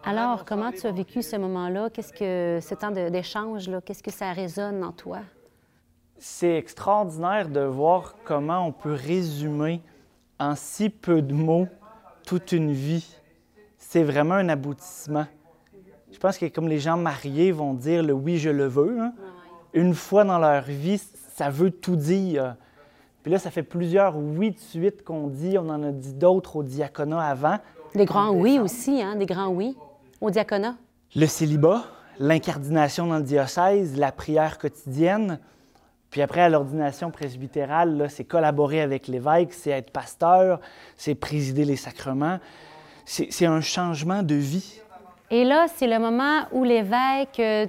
Alors, 0.04 0.44
comment 0.44 0.70
tu 0.70 0.86
as 0.86 0.92
vécu 0.92 1.20
ce 1.20 1.34
moment-là? 1.34 1.90
Qu'est-ce 1.90 2.12
que 2.12 2.60
ce 2.64 2.74
temps 2.76 2.92
d'échange, 2.92 3.68
qu'est-ce 3.84 4.04
que 4.04 4.12
ça 4.12 4.32
résonne 4.32 4.84
en 4.84 4.92
toi? 4.92 5.22
C'est 6.16 6.58
extraordinaire 6.58 7.48
de 7.48 7.62
voir 7.62 8.14
comment 8.24 8.64
on 8.64 8.70
peut 8.70 8.94
résumer 8.94 9.80
en 10.38 10.54
si 10.54 10.90
peu 10.90 11.20
de 11.22 11.34
mots 11.34 11.66
toute 12.24 12.52
une 12.52 12.70
vie. 12.70 13.17
C'est 13.78 14.02
vraiment 14.02 14.34
un 14.34 14.48
aboutissement. 14.48 15.26
Je 16.12 16.18
pense 16.18 16.36
que 16.36 16.46
comme 16.46 16.68
les 16.68 16.78
gens 16.78 16.96
mariés 16.96 17.52
vont 17.52 17.74
dire 17.74 18.02
le 18.02 18.12
oui, 18.12 18.38
je 18.38 18.50
le 18.50 18.66
veux, 18.66 19.00
hein, 19.00 19.12
une 19.72 19.94
fois 19.94 20.24
dans 20.24 20.38
leur 20.38 20.62
vie, 20.62 21.00
ça 21.34 21.48
veut 21.48 21.70
tout 21.70 21.96
dire. 21.96 22.56
Puis 23.22 23.32
là, 23.32 23.38
ça 23.38 23.50
fait 23.50 23.62
plusieurs 23.62 24.16
oui 24.16 24.50
de 24.50 24.58
suite 24.58 25.04
qu'on 25.04 25.28
dit. 25.28 25.56
On 25.58 25.68
en 25.68 25.82
a 25.82 25.92
dit 25.92 26.14
d'autres 26.14 26.56
au 26.56 26.62
diaconat 26.62 27.22
avant. 27.22 27.58
Des 27.94 28.04
grands 28.04 28.30
oui 28.32 28.58
aussi, 28.58 29.02
hein? 29.02 29.16
Des 29.16 29.26
grands 29.26 29.48
oui 29.48 29.76
au 30.20 30.30
diaconat? 30.30 30.76
Le 31.14 31.26
célibat, 31.26 31.84
l'incardination 32.18 33.06
dans 33.06 33.18
le 33.18 33.22
diocèse, 33.22 33.96
la 33.96 34.12
prière 34.12 34.58
quotidienne. 34.58 35.38
Puis 36.10 36.22
après, 36.22 36.40
à 36.40 36.48
l'ordination 36.48 37.10
presbytérale, 37.10 38.08
c'est 38.08 38.24
collaborer 38.24 38.80
avec 38.80 39.08
l'évêque, 39.08 39.52
c'est 39.52 39.70
être 39.70 39.90
pasteur, 39.90 40.60
c'est 40.96 41.14
présider 41.14 41.64
les 41.64 41.76
sacrements. 41.76 42.38
C'est 43.10 43.46
un 43.46 43.62
changement 43.62 44.22
de 44.22 44.34
vie. 44.34 44.80
Et 45.30 45.42
là, 45.42 45.66
c'est 45.74 45.86
le 45.86 45.98
moment 45.98 46.42
où 46.52 46.62
l'évêque 46.62 47.40
euh, 47.40 47.66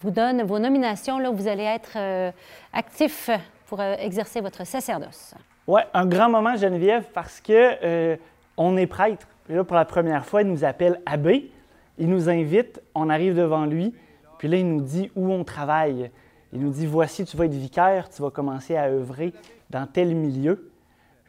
vous 0.00 0.10
donne 0.10 0.42
vos 0.42 0.58
nominations. 0.58 1.20
Là, 1.20 1.30
vous 1.30 1.46
allez 1.46 1.62
être 1.62 1.92
euh, 1.94 2.32
actif 2.72 3.30
pour 3.68 3.80
euh, 3.80 3.94
exercer 4.00 4.40
votre 4.40 4.66
sacerdoce. 4.66 5.36
Oui, 5.68 5.80
un 5.94 6.04
grand 6.04 6.28
moment, 6.28 6.56
Geneviève, 6.56 7.04
parce 7.14 7.40
que 7.40 8.18
on 8.56 8.76
est 8.76 8.88
prêtre. 8.88 9.28
Et 9.48 9.54
là, 9.54 9.62
pour 9.62 9.76
la 9.76 9.84
première 9.84 10.26
fois, 10.26 10.42
il 10.42 10.48
nous 10.48 10.64
appelle 10.64 11.00
abbé. 11.06 11.52
Il 11.96 12.08
nous 12.08 12.28
invite, 12.28 12.82
on 12.96 13.08
arrive 13.08 13.36
devant 13.36 13.66
lui, 13.66 13.94
puis 14.38 14.48
là, 14.48 14.56
il 14.56 14.68
nous 14.68 14.80
dit 14.80 15.12
où 15.14 15.30
on 15.30 15.44
travaille. 15.44 16.10
Il 16.52 16.60
nous 16.60 16.70
dit, 16.70 16.86
voici, 16.86 17.24
tu 17.24 17.36
vas 17.36 17.44
être 17.44 17.54
vicaire, 17.54 18.08
tu 18.08 18.20
vas 18.20 18.30
commencer 18.30 18.76
à 18.76 18.88
œuvrer 18.88 19.32
dans 19.70 19.86
tel 19.86 20.16
milieu. 20.16 20.71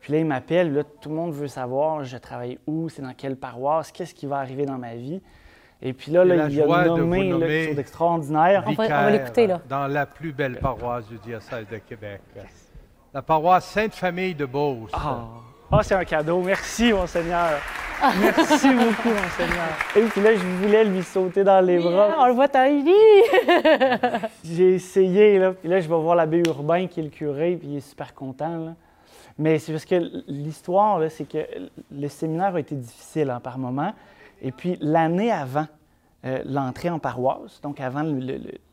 Puis 0.03 0.11
là, 0.11 0.19
il 0.19 0.25
m'appelle, 0.25 0.73
là, 0.73 0.83
tout 0.83 1.07
le 1.07 1.15
monde 1.15 1.31
veut 1.31 1.47
savoir, 1.47 2.03
je 2.03 2.17
travaille 2.17 2.59
où, 2.67 2.89
c'est 2.89 3.01
dans 3.01 3.13
quelle 3.13 3.37
paroisse, 3.37 3.89
qu'est-ce 3.89 4.13
qui 4.13 4.25
va 4.25 4.39
arriver 4.39 4.65
dans 4.65 4.77
ma 4.77 4.95
vie. 4.95 5.21
Et 5.81 5.93
puis 5.93 6.11
là, 6.11 6.25
là 6.25 6.49
il 6.49 6.61
a 6.61 6.85
nommé 6.85 7.29
quelque 7.29 7.67
chose 7.67 7.75
d'extraordinaire. 7.77 8.65
On 8.67 8.73
va, 8.73 9.09
l'écouter, 9.09 9.47
là. 9.47 9.61
Dans 9.69 9.87
la 9.87 10.05
plus 10.05 10.33
belle 10.33 10.57
paroisse 10.57 11.07
du 11.07 11.17
diocèse 11.19 11.65
de 11.71 11.77
Québec. 11.77 12.19
La 13.13 13.21
paroisse 13.21 13.65
Sainte-Famille 13.67 14.35
de 14.35 14.45
Beauce. 14.45 14.91
Ah, 14.91 15.21
oh, 15.71 15.77
c'est 15.81 15.95
un 15.95 16.03
cadeau. 16.03 16.41
Merci, 16.41 16.91
Monseigneur. 16.91 17.61
Merci 18.19 18.67
beaucoup, 18.73 19.07
Monseigneur. 19.07 19.69
Et 19.95 20.01
puis 20.01 20.21
là, 20.21 20.35
je 20.35 20.65
voulais 20.65 20.83
lui 20.83 21.03
sauter 21.03 21.45
dans 21.45 21.65
les 21.65 21.79
bras. 21.79 22.09
on 22.19 22.27
le 22.27 22.33
voit 22.33 22.49
J'ai 24.43 24.75
essayé, 24.75 25.39
là. 25.39 25.53
Puis 25.53 25.69
là, 25.69 25.79
je 25.79 25.87
vais 25.87 25.95
voir 25.95 26.15
l'abbé 26.15 26.43
Urbain, 26.45 26.87
qui 26.87 26.99
est 26.99 27.03
le 27.03 27.09
curé, 27.09 27.55
puis 27.55 27.69
il 27.69 27.77
est 27.77 27.89
super 27.89 28.13
content, 28.13 28.57
là. 28.57 28.73
Mais 29.37 29.59
c'est 29.59 29.71
parce 29.71 29.85
que 29.85 30.23
l'histoire, 30.27 31.01
c'est 31.09 31.27
que 31.27 31.39
le 31.91 32.07
séminaire 32.07 32.55
a 32.55 32.59
été 32.59 32.75
difficile 32.75 33.29
hein, 33.29 33.39
par 33.39 33.57
moment. 33.57 33.93
Et 34.41 34.51
puis, 34.51 34.77
l'année 34.79 35.31
avant 35.31 35.67
euh, 36.25 36.41
l'entrée 36.45 36.89
en 36.89 36.99
paroisse, 36.99 37.59
donc 37.61 37.79
avant 37.79 38.03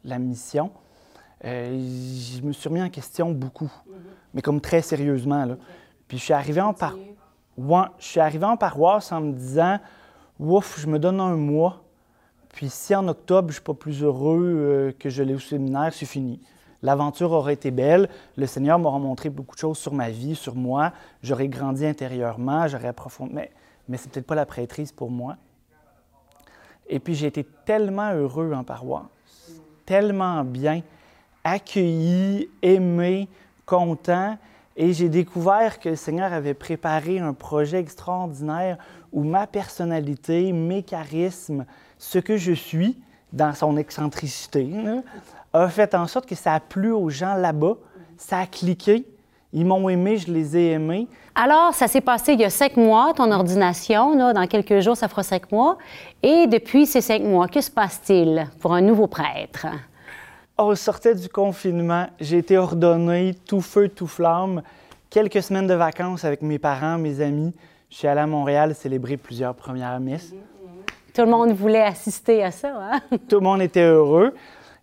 la 0.05 0.19
mission, 0.19 0.71
euh, 1.45 1.71
je 1.71 2.43
me 2.43 2.53
suis 2.53 2.69
remis 2.69 2.83
en 2.83 2.91
question 2.91 3.31
beaucoup, 3.31 3.73
mais 4.35 4.43
comme 4.43 4.61
très 4.61 4.83
sérieusement. 4.83 5.45
Là. 5.45 5.57
Puis, 6.07 6.19
je 6.19 6.25
suis 6.25 6.35
arrivé 6.35 6.61
en 6.61 6.75
paroisse 6.75 7.01
je 7.99 8.05
suis 8.05 8.21
arrivé 8.21 8.45
en 8.45 8.57
paroisse 8.57 9.13
en 9.13 9.21
me 9.21 9.33
disant 9.33 9.79
Ouf, 10.39 10.81
je 10.81 10.87
me 10.87 10.99
donne 10.99 11.21
un 11.21 11.37
mois. 11.37 11.83
Puis 12.53 12.69
si 12.69 12.95
en 12.95 13.07
octobre, 13.09 13.49
je 13.49 13.53
ne 13.53 13.55
suis 13.55 13.63
pas 13.63 13.75
plus 13.75 14.03
heureux 14.03 14.43
euh, 14.43 14.93
que 14.99 15.09
je 15.09 15.23
l'ai 15.23 15.35
au 15.35 15.39
séminaire, 15.39 15.93
c'est 15.93 16.07
fini. 16.07 16.41
L'aventure 16.83 17.33
aurait 17.33 17.55
été 17.55 17.71
belle. 17.71 18.09
Le 18.37 18.47
Seigneur 18.47 18.79
m'aura 18.79 18.99
montré 18.99 19.29
beaucoup 19.29 19.55
de 19.55 19.61
choses 19.61 19.79
sur 19.79 19.93
ma 19.93 20.11
vie, 20.11 20.35
sur 20.35 20.55
moi. 20.55 20.93
J'aurais 21.23 21.49
grandi 21.49 21.85
intérieurement, 21.85 22.67
j'aurais 22.69 22.89
approfondi. 22.89 23.33
Mais, 23.35 23.51
mais 23.89 23.97
c'est 23.97 24.11
peut-être 24.11 24.27
pas 24.27 24.35
la 24.35 24.47
prêtrise 24.47 24.93
pour 24.93 25.11
moi. 25.11 25.37
Et 26.89 26.99
puis 26.99 27.15
j'ai 27.15 27.29
été 27.29 27.47
tellement 27.65 28.13
heureux 28.13 28.53
en 28.53 28.65
paroisse, 28.65 29.05
tellement 29.87 30.43
bien, 30.45 30.83
accueilli, 31.45 32.49
aimé, 32.63 33.29
content. 33.65 34.37
Et 34.77 34.93
j'ai 34.93 35.09
découvert 35.09 35.79
que 35.79 35.91
le 35.91 35.97
Seigneur 35.97 36.33
avait 36.33 36.55
préparé 36.55 37.19
un 37.21 37.33
projet 37.33 37.79
extraordinaire 37.79 38.79
où 39.13 39.23
ma 39.23 39.47
personnalité, 39.47 40.53
mes 40.53 40.83
charismes, 40.83 41.65
ce 41.99 42.19
que 42.19 42.37
je 42.37 42.53
suis 42.53 42.99
dans 43.33 43.55
son 43.55 43.77
excentricité, 43.77 44.69
a 45.53 45.69
fait 45.69 45.95
en 45.95 46.07
sorte 46.07 46.27
que 46.27 46.35
ça 46.35 46.55
a 46.55 46.61
plu 46.61 46.93
aux 46.93 47.11
gens 47.11 47.35
là-bas, 47.35 47.75
ça 48.17 48.41
a 48.41 48.47
cliqué. 48.47 49.07
Ils 49.53 49.67
m'ont 49.67 49.89
aimé, 49.89 50.17
je 50.17 50.31
les 50.33 50.57
ai 50.57 50.71
aimés. 50.73 51.09
Alors, 51.35 51.75
ça 51.75 51.89
s'est 51.89 52.01
passé 52.01 52.35
il 52.35 52.41
y 52.41 52.45
a 52.45 52.51
cinq 52.51 52.77
mois, 52.77 53.13
ton 53.17 53.33
ordination. 53.33 54.15
Là, 54.17 54.33
dans 54.33 54.47
quelques 54.47 54.79
jours, 54.79 54.97
ça 54.97 55.09
fera 55.09 55.25
cinq 55.25 55.51
mois. 55.51 55.77
Et 56.23 56.47
depuis 56.47 56.87
ces 56.87 57.01
cinq 57.01 57.23
mois, 57.23 57.49
que 57.49 57.61
se 57.61 57.71
passe-t-il 57.71 58.47
pour 58.61 58.73
un 58.75 58.81
nouveau 58.81 59.09
prêtre? 59.09 59.67
On 60.57 60.73
sortait 60.77 61.17
du 61.17 61.29
confinement. 61.29 62.07
J'ai 62.21 62.39
été 62.39 62.59
ordonné 62.59 63.35
tout 63.45 63.61
feu, 63.61 63.89
tout 63.89 64.07
flamme. 64.07 64.63
Quelques 65.09 65.43
semaines 65.43 65.67
de 65.67 65.75
vacances 65.75 66.25
avec 66.25 66.43
mes 66.43 66.61
parents, 66.61 66.99
mes 66.99 67.21
amis. 67.21 67.53
Je 67.89 67.97
suis 67.97 68.07
allé 68.07 68.21
à 68.21 68.27
Montréal 68.29 68.77
célébrer 68.77 69.17
plusieurs 69.17 69.55
premières 69.57 69.99
messes. 69.99 70.33
Tout 71.13 71.23
le 71.23 71.31
monde 71.31 71.51
voulait 71.55 71.83
assister 71.83 72.45
à 72.45 72.53
ça, 72.53 72.73
hein? 72.79 73.01
Tout 73.29 73.37
le 73.37 73.41
monde 73.41 73.63
était 73.63 73.83
heureux. 73.83 74.33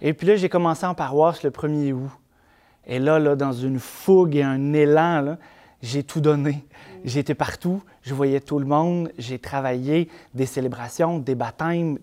Et 0.01 0.13
puis 0.13 0.27
là, 0.27 0.35
j'ai 0.35 0.49
commencé 0.49 0.85
en 0.85 0.93
paroisse 0.93 1.43
le 1.43 1.49
1er 1.49 1.93
août. 1.93 2.11
Et 2.85 2.99
là, 2.99 3.19
là 3.19 3.35
dans 3.35 3.51
une 3.51 3.79
fougue 3.79 4.35
et 4.35 4.43
un 4.43 4.73
élan, 4.73 5.37
j'ai 5.81 6.03
tout 6.03 6.21
donné. 6.21 6.65
J'étais 7.05 7.35
partout, 7.35 7.81
je 8.01 8.13
voyais 8.13 8.39
tout 8.39 8.59
le 8.59 8.65
monde, 8.65 9.11
j'ai 9.17 9.39
travaillé 9.39 10.09
des 10.33 10.45
célébrations, 10.45 11.19
des 11.19 11.35
baptêmes, 11.35 11.97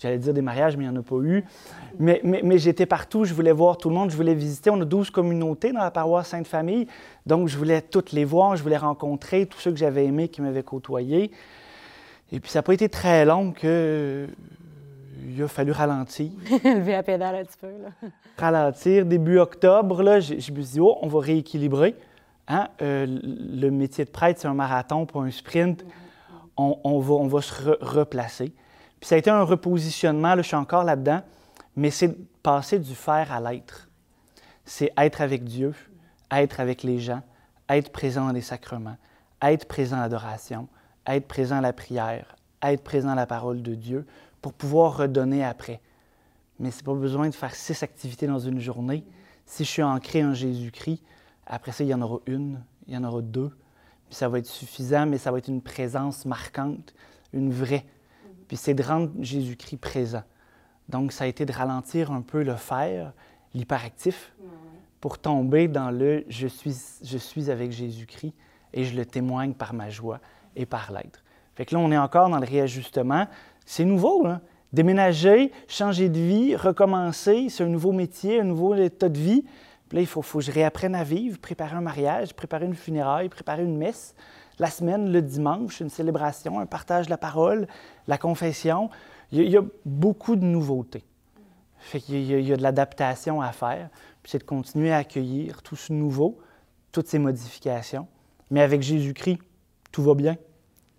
j'allais 0.00 0.18
dire 0.18 0.34
des 0.34 0.42
mariages, 0.42 0.76
mais 0.76 0.84
il 0.84 0.90
n'y 0.90 0.96
en 0.96 1.00
a 1.00 1.02
pas 1.02 1.16
eu. 1.16 1.44
Mais, 1.98 2.20
mais, 2.24 2.58
j'étais 2.58 2.86
partout, 2.86 3.24
je 3.24 3.34
voulais 3.34 3.52
voir 3.52 3.76
tout 3.76 3.88
le 3.88 3.94
monde, 3.94 4.10
je 4.10 4.16
voulais 4.16 4.34
visiter. 4.34 4.70
On 4.70 4.80
a 4.80 4.84
12 4.84 5.10
communautés 5.10 5.72
dans 5.72 5.80
la 5.80 5.90
paroisse 5.90 6.28
Sainte-Famille, 6.28 6.86
donc 7.26 7.48
je 7.48 7.56
voulais 7.56 7.82
toutes 7.82 8.12
les 8.12 8.24
voir, 8.24 8.56
je 8.56 8.62
voulais 8.62 8.76
rencontrer 8.76 9.46
tous 9.46 9.60
ceux 9.60 9.70
que 9.70 9.78
j'avais 9.78 10.06
aimés, 10.06 10.28
qui 10.28 10.42
m'avaient 10.42 10.62
côtoyé. 10.62 11.30
Et 12.32 12.40
puis 12.40 12.50
ça 12.50 12.60
n'a 12.60 12.62
pas 12.62 12.74
été 12.74 12.88
très 12.88 13.24
long 13.24 13.52
que 13.52 14.28
il 15.28 15.42
a 15.42 15.48
fallu 15.48 15.72
ralentir. 15.72 16.30
Lever 16.64 16.92
la 16.92 17.02
pédale 17.02 17.36
un 17.36 17.44
petit 17.44 17.58
peu. 17.58 17.68
Là. 17.68 18.10
Ralentir. 18.38 19.06
Début 19.06 19.38
octobre, 19.38 20.02
là, 20.02 20.20
je, 20.20 20.34
me 20.34 20.40
suis 20.40 20.52
dit, 20.52 20.80
oh, 20.80 20.98
on 21.02 21.08
va 21.08 21.20
rééquilibrer. 21.20 21.96
Hein? 22.48 22.68
Euh, 22.82 23.06
le 23.06 23.70
métier 23.70 24.04
de 24.04 24.10
prêtre, 24.10 24.40
c'est 24.40 24.48
un 24.48 24.54
marathon, 24.54 25.06
pas 25.06 25.20
un 25.20 25.30
sprint. 25.30 25.84
On, 26.56 26.98
va, 27.00 27.14
on 27.14 27.26
va, 27.26 27.40
se 27.40 27.54
replacer. 27.80 28.52
Puis 29.00 29.08
ça 29.08 29.14
a 29.14 29.18
été 29.18 29.30
un 29.30 29.44
repositionnement, 29.44 30.34
là, 30.34 30.42
je 30.42 30.48
suis 30.48 30.56
encore 30.56 30.84
là-dedans, 30.84 31.22
mais 31.74 31.90
c'est 31.90 32.14
passer 32.42 32.78
du 32.78 32.94
faire 32.94 33.32
à 33.32 33.40
l'être. 33.40 33.88
C'est 34.66 34.92
être 34.98 35.22
avec 35.22 35.44
Dieu, 35.44 35.72
être 36.30 36.60
avec 36.60 36.82
les 36.82 36.98
gens, 36.98 37.22
être 37.70 37.90
présent 37.92 38.26
dans 38.26 38.32
les 38.32 38.42
sacrements, 38.42 38.96
être 39.40 39.66
présent 39.66 39.96
à 39.96 40.00
l'adoration, 40.00 40.68
être 41.06 41.26
présent 41.26 41.56
à 41.56 41.60
la 41.62 41.72
prière, 41.72 42.36
être 42.62 42.82
présent 42.82 43.08
à 43.08 43.14
la 43.14 43.26
parole 43.26 43.62
de 43.62 43.74
Dieu, 43.74 44.06
pour 44.40 44.52
pouvoir 44.52 44.96
redonner 44.96 45.44
après. 45.44 45.80
Mais 46.58 46.70
c'est 46.70 46.84
pas 46.84 46.94
besoin 46.94 47.28
de 47.28 47.34
faire 47.34 47.54
six 47.54 47.82
activités 47.82 48.26
dans 48.26 48.38
une 48.38 48.60
journée. 48.60 49.04
Si 49.46 49.64
je 49.64 49.70
suis 49.70 49.82
ancré 49.82 50.24
en 50.24 50.34
Jésus-Christ, 50.34 51.02
après 51.46 51.72
ça, 51.72 51.84
il 51.84 51.88
y 51.88 51.94
en 51.94 52.02
aura 52.02 52.20
une, 52.26 52.60
il 52.86 52.94
y 52.94 52.96
en 52.96 53.04
aura 53.04 53.22
deux. 53.22 53.50
Puis 54.08 54.16
ça 54.16 54.28
va 54.28 54.38
être 54.38 54.46
suffisant, 54.46 55.06
mais 55.06 55.18
ça 55.18 55.30
va 55.30 55.38
être 55.38 55.48
une 55.48 55.62
présence 55.62 56.24
marquante, 56.24 56.94
une 57.32 57.52
vraie. 57.52 57.86
Puis 58.48 58.56
c'est 58.56 58.74
de 58.74 58.82
rendre 58.82 59.10
Jésus-Christ 59.20 59.78
présent. 59.78 60.22
Donc, 60.88 61.12
ça 61.12 61.24
a 61.24 61.26
été 61.28 61.46
de 61.46 61.52
ralentir 61.52 62.10
un 62.10 62.20
peu 62.20 62.42
le 62.42 62.56
faire, 62.56 63.12
l'hyperactif, 63.54 64.32
pour 65.00 65.18
tomber 65.18 65.68
dans 65.68 65.90
le 65.90 66.24
je 66.28 66.46
suis, 66.46 66.76
je 67.02 67.16
suis 67.16 67.50
avec 67.50 67.72
Jésus-Christ 67.72 68.34
et 68.72 68.84
je 68.84 68.96
le 68.96 69.06
témoigne 69.06 69.54
par 69.54 69.72
ma 69.72 69.88
joie 69.88 70.20
et 70.56 70.66
par 70.66 70.92
l'être. 70.92 71.22
Fait 71.54 71.64
que 71.64 71.74
là, 71.74 71.80
on 71.80 71.90
est 71.90 71.98
encore 71.98 72.28
dans 72.28 72.38
le 72.38 72.46
réajustement. 72.46 73.26
C'est 73.70 73.84
nouveau, 73.84 74.26
hein? 74.26 74.40
Déménager, 74.72 75.52
changer 75.68 76.08
de 76.08 76.18
vie, 76.18 76.56
recommencer, 76.56 77.46
c'est 77.50 77.62
un 77.62 77.68
nouveau 77.68 77.92
métier, 77.92 78.40
un 78.40 78.44
nouveau 78.44 78.74
état 78.74 79.08
de 79.08 79.16
vie. 79.16 79.44
Puis 79.88 79.96
là, 79.96 80.00
il 80.00 80.08
faut, 80.08 80.22
que 80.22 80.40
je 80.40 80.50
réapprenne 80.50 80.96
à 80.96 81.04
vivre, 81.04 81.38
préparer 81.38 81.76
un 81.76 81.80
mariage, 81.80 82.34
préparer 82.34 82.66
une 82.66 82.74
funéraille, 82.74 83.28
préparer 83.28 83.62
une 83.62 83.76
messe. 83.76 84.16
La 84.58 84.70
semaine, 84.70 85.12
le 85.12 85.22
dimanche, 85.22 85.78
une 85.78 85.88
célébration, 85.88 86.58
un 86.58 86.66
partage 86.66 87.06
de 87.06 87.10
la 87.10 87.16
parole, 87.16 87.68
la 88.08 88.18
confession. 88.18 88.90
Il 89.30 89.48
y 89.48 89.56
a, 89.56 89.62
beaucoup 89.84 90.34
de 90.34 90.44
nouveautés. 90.44 91.04
Fait 91.78 92.02
y, 92.08 92.24
y, 92.24 92.52
a 92.52 92.56
de 92.56 92.62
l'adaptation 92.62 93.40
à 93.40 93.52
faire. 93.52 93.88
Puis 94.24 94.32
c'est 94.32 94.38
de 94.38 94.44
continuer 94.44 94.90
à 94.90 94.96
accueillir 94.96 95.62
tout 95.62 95.76
ce 95.76 95.92
nouveau, 95.92 96.40
toutes 96.90 97.06
ces 97.06 97.20
modifications. 97.20 98.08
Mais 98.50 98.62
avec 98.62 98.82
Jésus-Christ, 98.82 99.38
tout 99.92 100.02
va 100.02 100.16
bien. 100.16 100.36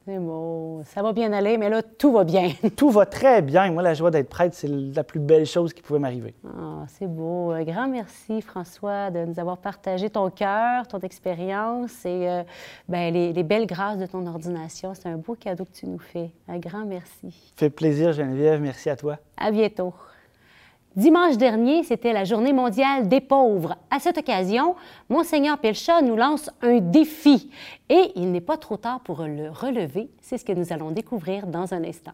C'est 0.06 0.18
beau. 0.18 0.82
Ça 0.86 1.04
va 1.04 1.14
bien 1.14 1.32
aller, 1.32 1.58
mais 1.60 1.70
là, 1.70 1.84
tout 1.84 2.12
va 2.12 2.24
bien. 2.24 2.50
tout 2.76 2.90
va 2.90 3.06
très 3.06 3.42
bien. 3.42 3.72
Moi, 3.72 3.84
la 3.84 3.94
joie 3.94 4.10
d'être 4.10 4.30
prêtre, 4.30 4.56
c'est 4.56 4.68
la 4.68 5.04
plus 5.04 5.20
belle 5.20 5.46
chose 5.46 5.74
qui 5.74 5.82
pouvait 5.84 6.00
m'arriver. 6.00 6.34
Ah, 6.44 6.86
c'est 6.88 7.08
beau. 7.08 7.52
Un 7.52 7.64
grand 7.64 7.88
merci, 7.88 8.42
François, 8.42 9.12
de 9.12 9.26
nous 9.26 9.40
avoir 9.40 9.58
partagé 9.58 10.10
ton 10.10 10.30
cœur, 10.32 10.88
ton 10.88 11.00
expérience 11.00 12.04
et 12.06 12.30
euh, 12.30 12.44
ben, 12.90 13.14
les, 13.14 13.32
les, 13.32 13.44
belles 13.44 13.68
grâces 13.68 14.00
de 14.00 14.08
ton 14.08 14.26
ordination. 14.26 14.94
C'est 14.96 15.08
un 15.08 15.18
beau 15.18 15.36
cadeau 15.36 15.66
que 15.66 15.74
tu 15.74 15.86
nous 15.86 16.00
fais. 16.00 16.32
Un 16.48 16.58
grand 16.58 16.86
merci. 16.86 17.54
fait 17.56 17.70
plaisir, 17.70 18.12
Geneviève. 18.12 18.60
Merci 18.60 18.90
à 18.90 18.96
toi. 18.96 19.18
À 19.38 19.52
bientôt. 19.52 19.94
Dimanche 20.98 21.38
dernier, 21.38 21.84
c'était 21.84 22.12
la 22.12 22.26
journée 22.26 22.52
mondiale 22.52 23.08
des 23.08 23.22
pauvres. 23.22 23.78
À 23.90 24.00
cette 24.00 24.18
occasion, 24.18 24.76
Monseigneur 25.10 25.58
Pelcha 25.58 26.02
nous 26.02 26.18
lance 26.18 26.50
un 26.62 26.80
défi 26.80 27.50
et 27.88 28.12
il 28.16 28.34
n'est 28.34 28.42
pas 28.42 28.58
trop 28.58 28.76
tard 28.76 29.00
pour 29.00 29.24
le 29.24 29.50
relever. 29.50 30.10
C'est 30.20 30.38
ce 30.38 30.44
que 30.44 30.52
nous 30.52 30.74
allons 30.74 30.92
découvrir 30.92 31.48
dans 31.48 31.74
un 31.74 31.86
instant. 31.86 32.12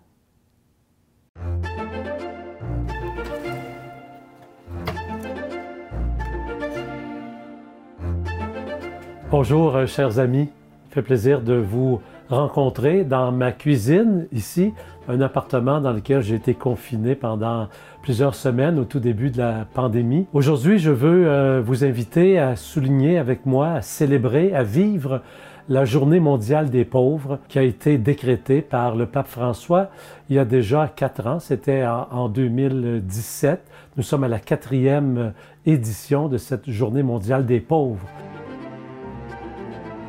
Bonjour, 9.31 9.75
euh, 9.75 9.87
chers 9.87 10.19
amis. 10.19 10.49
Fait 10.91 11.01
plaisir 11.01 11.41
de 11.41 11.55
vous 11.55 11.99
rencontrer 12.29 13.03
dans 13.03 13.31
ma 13.31 13.51
cuisine 13.51 14.27
ici, 14.31 14.73
un 15.07 15.21
appartement 15.21 15.79
dans 15.79 15.93
lequel 15.93 16.21
j'ai 16.21 16.35
été 16.35 16.53
confiné 16.53 17.15
pendant 17.15 17.67
plusieurs 18.01 18.35
semaines 18.35 18.79
au 18.79 18.85
tout 18.85 18.99
début 18.99 19.29
de 19.29 19.37
la 19.37 19.65
pandémie. 19.73 20.27
Aujourd'hui, 20.33 20.79
je 20.79 20.91
veux 20.91 21.27
euh, 21.27 21.61
vous 21.63 21.85
inviter 21.85 22.39
à 22.39 22.55
souligner 22.55 23.17
avec 23.17 23.45
moi, 23.45 23.69
à 23.69 23.81
célébrer, 23.81 24.53
à 24.53 24.63
vivre 24.63 25.21
la 25.69 25.83
journée 25.83 26.19
mondiale 26.21 26.69
des 26.69 26.85
pauvres 26.85 27.39
qui 27.49 27.59
a 27.59 27.63
été 27.63 27.97
décrétée 27.97 28.61
par 28.61 28.95
le 28.95 29.05
pape 29.05 29.27
François 29.27 29.89
il 30.29 30.35
y 30.35 30.39
a 30.39 30.45
déjà 30.45 30.91
quatre 30.93 31.25
ans, 31.25 31.39
c'était 31.39 31.85
en 31.85 32.27
2017. 32.27 33.61
Nous 33.95 34.03
sommes 34.03 34.25
à 34.25 34.27
la 34.27 34.39
quatrième 34.39 35.33
édition 35.65 36.27
de 36.27 36.37
cette 36.37 36.69
journée 36.69 37.03
mondiale 37.03 37.45
des 37.45 37.61
pauvres. 37.61 38.05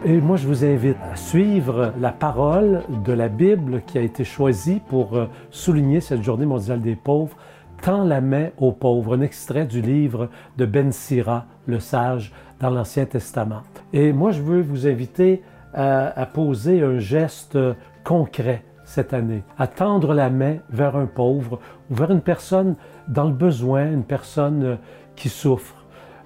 Et 0.04 0.20
moi, 0.20 0.36
je 0.36 0.46
vous 0.46 0.64
invite 0.64 0.96
à 1.12 1.16
suivre 1.16 1.92
la 2.00 2.12
parole 2.12 2.84
de 3.04 3.12
la 3.12 3.28
Bible 3.28 3.82
qui 3.84 3.98
a 3.98 4.00
été 4.00 4.22
choisie 4.22 4.80
pour 4.88 5.16
euh, 5.16 5.26
souligner 5.50 6.00
cette 6.00 6.22
journée 6.22 6.46
mondiale 6.46 6.80
des 6.80 6.94
pauvres. 6.94 7.36
Tend 7.82 8.04
la 8.04 8.20
main 8.20 8.50
aux 8.58 8.70
pauvres, 8.70 9.16
un 9.16 9.22
extrait 9.22 9.66
du 9.66 9.80
livre 9.80 10.30
de 10.56 10.66
Ben 10.66 10.92
Sira, 10.92 11.46
le 11.66 11.80
sage, 11.80 12.32
dans 12.60 12.70
l'Ancien 12.70 13.06
Testament. 13.06 13.62
Et 13.92 14.12
moi, 14.12 14.30
je 14.30 14.40
veux 14.40 14.60
vous 14.60 14.86
inviter 14.86 15.42
à, 15.74 16.06
à 16.18 16.26
poser 16.26 16.80
un 16.80 17.00
geste 17.00 17.58
concret 18.04 18.64
cette 18.84 19.12
année, 19.12 19.42
à 19.58 19.66
tendre 19.66 20.14
la 20.14 20.30
main 20.30 20.58
vers 20.70 20.94
un 20.94 21.06
pauvre 21.06 21.58
ou 21.90 21.94
vers 21.94 22.12
une 22.12 22.22
personne 22.22 22.76
dans 23.08 23.24
le 23.24 23.34
besoin, 23.34 23.90
une 23.90 24.04
personne 24.04 24.64
euh, 24.64 24.76
qui 25.16 25.28
souffre. 25.28 25.77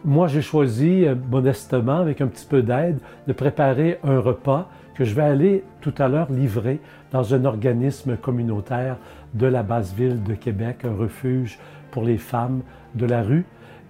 Moi, 0.05 0.27
j'ai 0.27 0.43
choisi 0.43 1.07
euh, 1.07 1.15
modestement, 1.31 1.99
avec 1.99 2.21
un 2.21 2.27
petit 2.27 2.45
peu 2.45 2.63
d'aide, 2.63 2.99
de 3.29 3.33
préparer 3.33 4.01
un 4.03 4.19
repas 4.19 4.69
que 4.97 5.05
je 5.05 5.15
vais 5.15 5.23
aller 5.23 5.63
tout 5.81 5.95
à 5.99 6.09
l'heure 6.09 6.31
livrer 6.31 6.81
dans 7.13 7.35
un 7.35 7.45
organisme 7.45 8.17
communautaire 8.17 8.97
de 9.35 9.47
la 9.47 9.63
basse 9.63 9.95
ville 9.95 10.21
de 10.25 10.35
Québec, 10.35 10.79
un 10.85 10.97
refuge 10.97 11.61
pour 11.93 12.03
les 12.03 12.19
femmes 12.19 12.63
de 12.97 13.07
la 13.07 13.23
rue. 13.23 13.45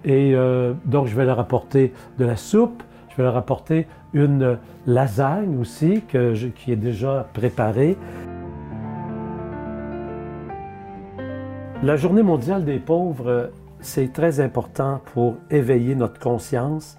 Et 0.05 0.35
euh, 0.35 0.73
donc, 0.85 1.07
je 1.07 1.15
vais 1.15 1.25
leur 1.25 1.39
apporter 1.39 1.93
de 2.19 2.25
la 2.25 2.35
soupe, 2.35 2.83
je 3.09 3.17
vais 3.17 3.23
leur 3.23 3.35
apporter 3.35 3.87
une 4.13 4.59
lasagne 4.85 5.57
aussi 5.57 6.03
qui 6.07 6.71
est 6.71 6.75
déjà 6.75 7.27
préparée. 7.33 7.97
La 11.81 11.95
Journée 11.95 12.23
mondiale 12.23 12.65
des 12.65 12.77
pauvres 12.77 13.49
c'est 13.83 14.11
très 14.11 14.39
important 14.39 15.01
pour 15.13 15.35
éveiller 15.51 15.93
notre 15.93 16.19
conscience 16.19 16.97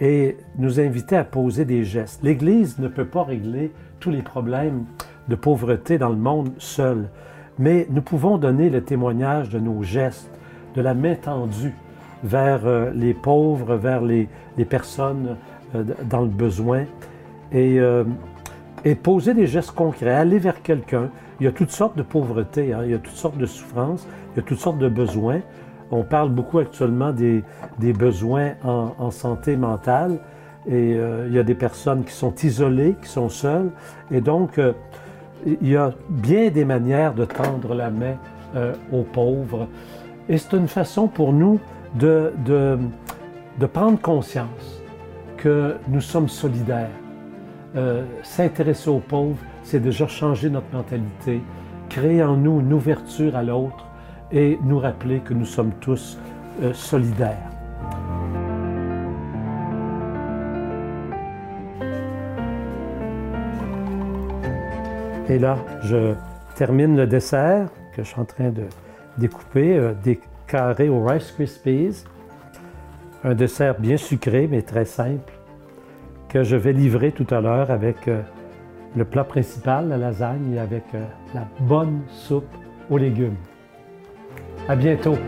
et 0.00 0.36
nous 0.58 0.80
inviter 0.80 1.16
à 1.16 1.24
poser 1.24 1.64
des 1.64 1.84
gestes. 1.84 2.22
L'Église 2.22 2.78
ne 2.78 2.88
peut 2.88 3.04
pas 3.04 3.22
régler 3.22 3.70
tous 4.00 4.10
les 4.10 4.22
problèmes 4.22 4.84
de 5.28 5.36
pauvreté 5.36 5.98
dans 5.98 6.08
le 6.08 6.16
monde 6.16 6.50
seule. 6.58 7.08
mais 7.58 7.86
nous 7.90 8.02
pouvons 8.02 8.38
donner 8.38 8.70
le 8.70 8.82
témoignage 8.82 9.50
de 9.50 9.58
nos 9.58 9.82
gestes, 9.82 10.30
de 10.74 10.80
la 10.80 10.94
main 10.94 11.14
tendue 11.14 11.74
vers 12.24 12.66
euh, 12.66 12.90
les 12.94 13.12
pauvres, 13.14 13.76
vers 13.76 14.00
les, 14.00 14.28
personnes 14.68 15.36
euh, 15.74 15.84
dans 16.04 16.22
le 16.22 16.28
besoin, 16.28 16.84
et, 17.52 17.78
euh, 17.78 18.04
et, 18.84 18.94
poser 18.94 19.34
des 19.34 19.46
gestes 19.46 19.72
concrets, 19.72 20.10
aller 20.10 20.38
vers 20.38 20.62
quelqu'un. 20.62 21.10
Il 21.40 21.44
y 21.44 21.46
a 21.46 21.52
toutes 21.52 21.70
sortes 21.70 21.96
de 21.98 22.02
pauvreté, 22.02 22.72
hein, 22.72 22.80
il 22.84 22.92
y 22.92 22.94
a 22.94 22.98
toutes 22.98 23.14
sortes 23.14 23.36
de 23.36 23.46
souffrances, 23.46 24.06
il 24.32 24.38
y 24.38 24.40
a 24.40 24.42
toutes 24.42 24.60
sortes 24.60 24.78
de 24.78 24.88
besoins. 24.88 25.40
On 25.92 26.02
parle 26.02 26.30
beaucoup 26.30 26.58
actuellement 26.58 27.12
des, 27.12 27.44
besoins 27.92 28.52
en, 28.64 29.10
santé 29.10 29.56
mentale, 29.56 30.18
et 30.66 30.96
il 31.26 31.32
y 31.32 31.38
a 31.38 31.42
des 31.42 31.54
personnes 31.54 32.02
qui 32.04 32.12
sont 32.12 32.34
isolées, 32.42 32.96
qui 33.02 33.08
sont 33.08 33.28
seules, 33.28 33.70
et 34.10 34.20
donc 34.20 34.58
il 35.46 35.68
y 35.68 35.76
a 35.76 35.92
bien 36.08 36.50
des 36.50 36.64
manières 36.64 37.14
de 37.14 37.24
tendre 37.24 37.74
la 37.74 37.90
main 37.90 38.16
euh, 38.54 38.74
aux 38.92 39.02
pauvres. 39.02 39.68
Et 40.28 40.38
c'est 40.38 40.56
une 40.56 40.68
façon 40.68 41.08
pour 41.08 41.32
nous 41.32 41.58
de, 41.94 42.32
prendre 43.72 44.00
conscience 44.00 44.82
que 45.36 45.76
nous 45.88 46.00
sommes 46.00 46.28
solidaires. 46.28 46.90
Euh, 47.76 48.04
S'intéresser 48.22 48.90
aux 48.90 49.00
pauvres, 49.00 49.38
c'est 49.62 49.80
déjà 49.80 50.06
changer 50.06 50.50
notre 50.50 50.72
mentalité, 50.72 51.42
créer 51.88 52.22
en 52.22 52.36
nous 52.36 52.60
une 52.60 52.72
ouverture 52.72 53.36
à 53.36 53.42
l'autre 53.42 53.86
et 54.32 54.58
nous 54.62 54.78
rappeler 54.78 55.20
que 55.20 55.34
nous 55.34 55.44
sommes 55.44 55.72
tous 55.80 56.18
euh, 56.62 56.72
solidaires. 56.72 57.48
Et 65.28 65.38
là, 65.38 65.56
je 65.82 66.14
termine 66.56 66.96
le 66.96 67.06
dessert 67.06 67.68
que 67.94 68.02
je 68.02 68.08
suis 68.08 68.20
en 68.20 68.24
train 68.24 68.50
de 68.50 68.64
découper, 69.18 69.76
euh, 69.76 69.92
des 70.02 70.20
carrés 70.46 70.88
au 70.88 71.04
Rice 71.04 71.32
Krispies. 71.32 72.04
Un 73.24 73.34
dessert 73.34 73.78
bien 73.78 73.96
sucré, 73.96 74.48
mais 74.50 74.62
très 74.62 74.84
simple, 74.84 75.32
que 76.28 76.42
je 76.42 76.56
vais 76.56 76.72
livrer 76.72 77.12
tout 77.12 77.26
à 77.30 77.40
l'heure 77.40 77.70
avec 77.70 78.08
euh, 78.08 78.22
le 78.96 79.04
plat 79.04 79.24
principal, 79.24 79.88
la 79.88 79.96
lasagne, 79.96 80.54
et 80.54 80.58
avec 80.58 80.84
la 81.34 81.46
bonne 81.60 82.02
soupe 82.08 82.44
aux 82.90 82.98
légumes. 82.98 83.36
À 84.68 84.76
bientôt! 84.76 85.18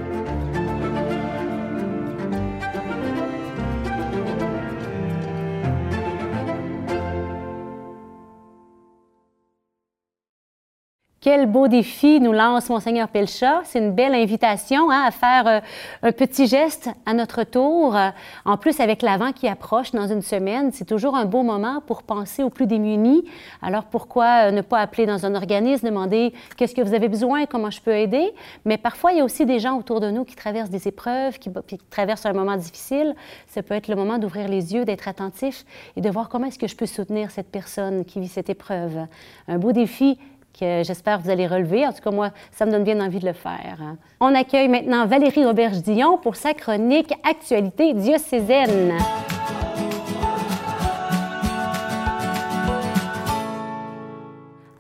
Quel 11.37 11.47
beau 11.47 11.67
défi 11.67 12.21
nous 12.21 12.31
lance 12.31 12.69
Monseigneur 12.69 13.09
Pelcha. 13.09 13.63
C'est 13.65 13.81
une 13.81 13.91
belle 13.91 14.15
invitation 14.15 14.89
hein, 14.89 15.03
à 15.05 15.11
faire 15.11 15.49
euh, 15.49 15.61
un 16.05 16.13
petit 16.13 16.47
geste 16.47 16.91
à 17.07 17.13
notre 17.13 17.43
tour. 17.43 17.97
en 18.45 18.57
plus, 18.57 18.79
avec 18.79 19.03
l'avant 19.03 19.33
qui 19.33 19.49
approche 19.49 19.91
dans 19.91 20.07
une 20.07 20.23
semaine, 20.23 20.71
c'est 20.73 20.85
toujours 20.85 21.17
un 21.17 21.25
beau 21.25 21.43
moment 21.43 21.83
pour 21.85 22.05
penser 22.05 22.45
aux 22.45 22.51
plus 22.51 22.69
démunis. 22.69 23.25
Alors 23.63 23.87
pourquoi 23.87 24.47
euh, 24.47 24.51
ne 24.53 24.61
pas 24.61 24.79
appeler 24.79 25.07
dans 25.07 25.27
un 25.27 25.35
organisme, 25.35 25.89
demander 25.89 26.33
qu'est-ce 26.57 26.73
que 26.73 26.83
vous 26.83 26.95
avez 26.95 27.09
besoin, 27.09 27.47
comment 27.47 27.71
je 27.71 27.81
peux 27.81 27.97
aider? 27.97 28.33
Mais 28.65 28.79
parfois, 28.79 29.11
il 29.11 29.19
y 29.19 29.21
a 29.21 29.25
aussi 29.25 29.45
des 29.45 29.59
gens 29.59 29.77
autour 29.77 29.99
de 29.99 30.13
nous 30.13 30.23
qui 30.25 30.37
traversent 30.37 30.71
des 30.71 30.87
épreuves, 30.87 31.41
qui, 31.41 31.51
qui 31.67 31.79
traversent 31.91 32.27
un 32.27 32.33
moment 32.33 32.57
difficile. 32.57 33.17
Ça 33.49 33.65
peut 33.65 33.75
être 33.75 33.89
le 33.89 33.97
moment 33.97 34.19
d'ouvrir 34.19 34.47
les 34.47 34.73
yeux, 34.73 34.85
d'être 34.85 35.09
attentif 35.09 35.65
et 35.97 36.01
de 36.01 36.11
voir 36.11 36.29
comment 36.29 36.47
est-ce 36.47 36.61
que 36.61 36.69
je 36.69 36.77
peux 36.77 36.87
soutenir 36.87 37.33
cette 37.33 37.51
personne 37.51 38.05
qui 38.05 38.21
vit 38.21 38.29
cette 38.29 38.51
épreuve. 38.51 39.09
Un 39.49 39.59
beau 39.59 39.73
défi 39.73 40.17
que 40.59 40.83
j'espère 40.85 41.19
que 41.19 41.25
vous 41.25 41.31
allez 41.31 41.47
relever. 41.47 41.87
En 41.87 41.93
tout 41.93 42.03
cas, 42.03 42.11
moi, 42.11 42.31
ça 42.51 42.67
me 42.67 42.71
donne 42.71 42.85
bien 42.85 43.01
envie 43.01 43.19
de 43.19 43.27
le 43.27 43.33
faire. 43.33 43.79
Hein. 43.81 43.97
On 44.21 44.35
accueille 44.35 44.69
maintenant 44.69 45.07
Valérie 45.07 45.45
Roberge-Dillon 45.45 46.19
pour 46.19 46.37
sa 46.37 46.55
chronique 46.55 47.13
Actualité 47.29 47.93
diocésaine. 47.95 48.95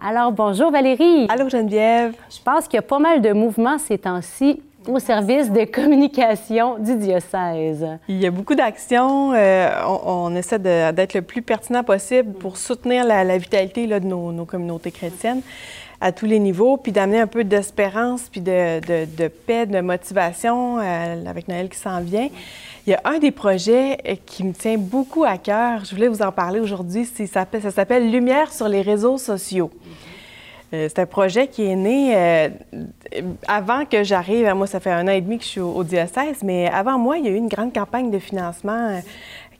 Alors, 0.07 0.33
bonjour 0.33 0.71
Valérie. 0.71 1.27
Allô 1.31 1.49
Geneviève. 1.49 2.15
Je 2.31 2.43
pense 2.43 2.69
qu'il 2.69 2.77
y 2.77 2.79
a 2.79 2.83
pas 2.83 2.99
mal 2.99 3.23
de 3.23 3.33
mouvements 3.33 3.79
ces 3.79 3.97
temps-ci 3.97 4.63
au 4.88 4.99
service 4.99 5.51
de 5.51 5.64
communication 5.64 6.79
du 6.79 6.97
diocèse. 6.97 7.87
Il 8.09 8.20
y 8.20 8.27
a 8.27 8.31
beaucoup 8.31 8.55
d'actions. 8.55 9.33
Euh, 9.33 9.70
on, 9.87 10.35
essaie 10.35 10.59
d'être 10.59 11.14
le 11.14 11.23
plus 11.23 11.42
pertinent 11.42 11.85
possible 11.85 12.33
pour 12.35 12.57
soutenir 12.57 13.05
la, 13.05 13.38
vitalité 13.38 13.87
de 13.87 13.99
nos, 14.01 14.44
communautés 14.44 14.90
chrétiennes 14.90 15.42
à 16.01 16.12
tous 16.12 16.27
les 16.27 16.38
niveaux, 16.38 16.77
puis 16.77 16.92
d'amener 16.92 17.20
un 17.20 17.27
peu 17.27 17.44
d'espérance, 17.44 18.29
puis 18.31 18.40
de, 18.40 19.29
paix, 19.47 19.64
de 19.64 19.81
motivation 19.81 20.79
euh, 20.79 21.25
avec 21.27 21.49
Noël 21.49 21.68
qui 21.68 21.79
s'en 21.79 22.01
vient. 22.01 22.29
Il 22.87 22.90
y 22.90 22.94
a 22.94 23.01
un 23.05 23.18
des 23.18 23.31
projets 23.31 23.97
euh, 24.07 24.16
qui 24.27 24.44
me 24.44 24.53
tient 24.53 24.77
beaucoup 24.77 25.25
à 25.25 25.38
cœur. 25.38 25.85
Je 25.85 25.94
voulais 25.94 26.09
vous 26.09 26.20
en 26.20 26.33
parler 26.33 26.61
aujourd'hui. 26.61 27.07
Ça 27.07 27.47
s'appelle 27.70 28.11
Lumière 28.11 28.53
sur 28.53 28.68
les 28.68 28.83
réseaux 28.83 29.16
sociaux. 29.16 29.70
Euh, 30.75 30.89
c'est 30.89 31.01
un 31.01 31.07
projet 31.07 31.47
qui 31.47 31.65
est 31.65 31.77
né 31.77 32.17
euh, 32.17 32.49
avant 33.47 33.85
que 33.85 34.03
j'arrive. 34.03 34.53
Moi, 34.55 34.67
ça 34.67 34.81
fait 34.81 34.91
un 34.91 35.07
an 35.07 35.13
et 35.13 35.21
demi 35.21 35.39
que 35.39 35.45
je 35.45 35.49
suis 35.49 35.61
au, 35.61 35.85
diocèse, 35.85 36.43
mais 36.43 36.69
avant 36.69 36.99
moi, 36.99 37.19
il 37.19 37.25
y 37.25 37.29
a 37.29 37.31
eu 37.31 37.37
une 37.37 37.49
grande 37.49 37.73
campagne 37.73 38.11
de 38.11 38.19
financement, 38.19 38.91
euh, 38.91 39.01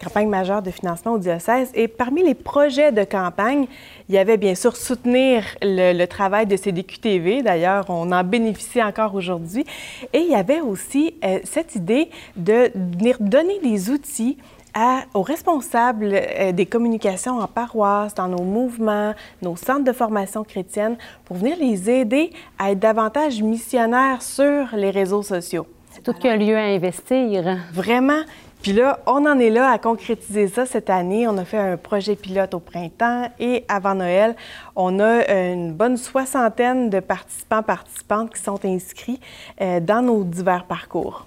campagne 0.03 0.29
majeure 0.29 0.61
de 0.61 0.71
financement 0.71 1.13
au 1.13 1.19
diocèse. 1.19 1.71
Et 1.75 1.89
parmi 1.89 2.25
les 2.25 2.35
projets 2.35 2.91
de 2.91 3.05
campagne, 3.05 3.67
il 4.09 4.15
y 4.15 4.19
avait 4.19 4.37
bien 4.37 4.55
sûr 4.55 4.77
soutenir 4.77 5.45
le, 5.63 6.05
travail 6.07 6.47
de 6.47 6.57
CDQ-TV. 6.57 7.43
D'ailleurs, 7.43 7.87
on 7.89 8.11
en 8.11 8.25
bénéficie 8.25 8.83
encore 8.83 9.15
aujourd'hui. 9.15 9.65
Et 10.13 10.19
il 10.19 10.31
y 10.31 10.35
avait 10.35 10.61
aussi 10.61 11.15
cette 11.45 11.77
idée 11.77 12.11
de 12.37 12.71
venir 12.75 13.17
donner 13.21 13.61
des 13.61 13.91
outils 13.91 14.37
aux 15.15 15.23
responsables 15.23 16.13
euh, 16.13 16.53
des 16.53 16.67
communications 16.67 17.39
en 17.39 17.47
paroisse, 17.47 18.15
dans 18.15 18.29
nos 18.29 18.43
mouvements, 18.43 19.15
nos 19.43 19.57
centres 19.57 19.85
de 19.85 19.93
formation 19.93 20.45
chrétienne, 20.45 20.97
pour 21.25 21.37
venir 21.37 21.57
les 21.59 21.91
aider 21.91 22.31
à 22.59 22.73
être 22.73 22.81
davantage 22.81 23.43
missionnaires 23.43 24.23
sur 24.23 24.75
les 24.75 24.91
réseaux 24.91 25.23
sociaux. 25.23 25.67
C'est 25.91 26.03
tout 26.03 26.13
qu'un 26.13 26.37
lieu 26.37 26.57
à 26.57 26.65
investir. 26.65 27.59
Vraiment. 27.73 28.21
Puis 28.63 28.73
là, 28.73 28.99
on 29.07 29.27
en 29.27 29.39
est 29.39 29.51
là 29.51 29.71
à 29.71 29.79
concrétiser 29.79 30.49
ça 30.49 30.65
cette 30.65 30.89
année. 30.89 31.29
On 31.29 31.37
a 31.37 31.45
fait 31.45 31.59
un 31.59 31.77
projet 31.77 32.17
pilote 32.17 32.55
au 32.55 32.61
printemps 32.61 33.29
et 33.39 33.65
avant 33.69 33.95
Noël, 33.95 34.35
on 34.75 35.01
a 35.01 35.31
une 35.31 35.73
bonne 35.73 35.99
soixantaine 35.99 36.89
de 36.89 36.99
participants, 36.99 37.63
participantes 37.63 38.35
qui 38.35 38.43
sont 38.43 38.59
inscrits 38.65 39.21
euh, 39.61 39.81
dans 39.81 40.01
nos 40.01 40.25
divers 40.25 40.65
parcours 40.65 41.27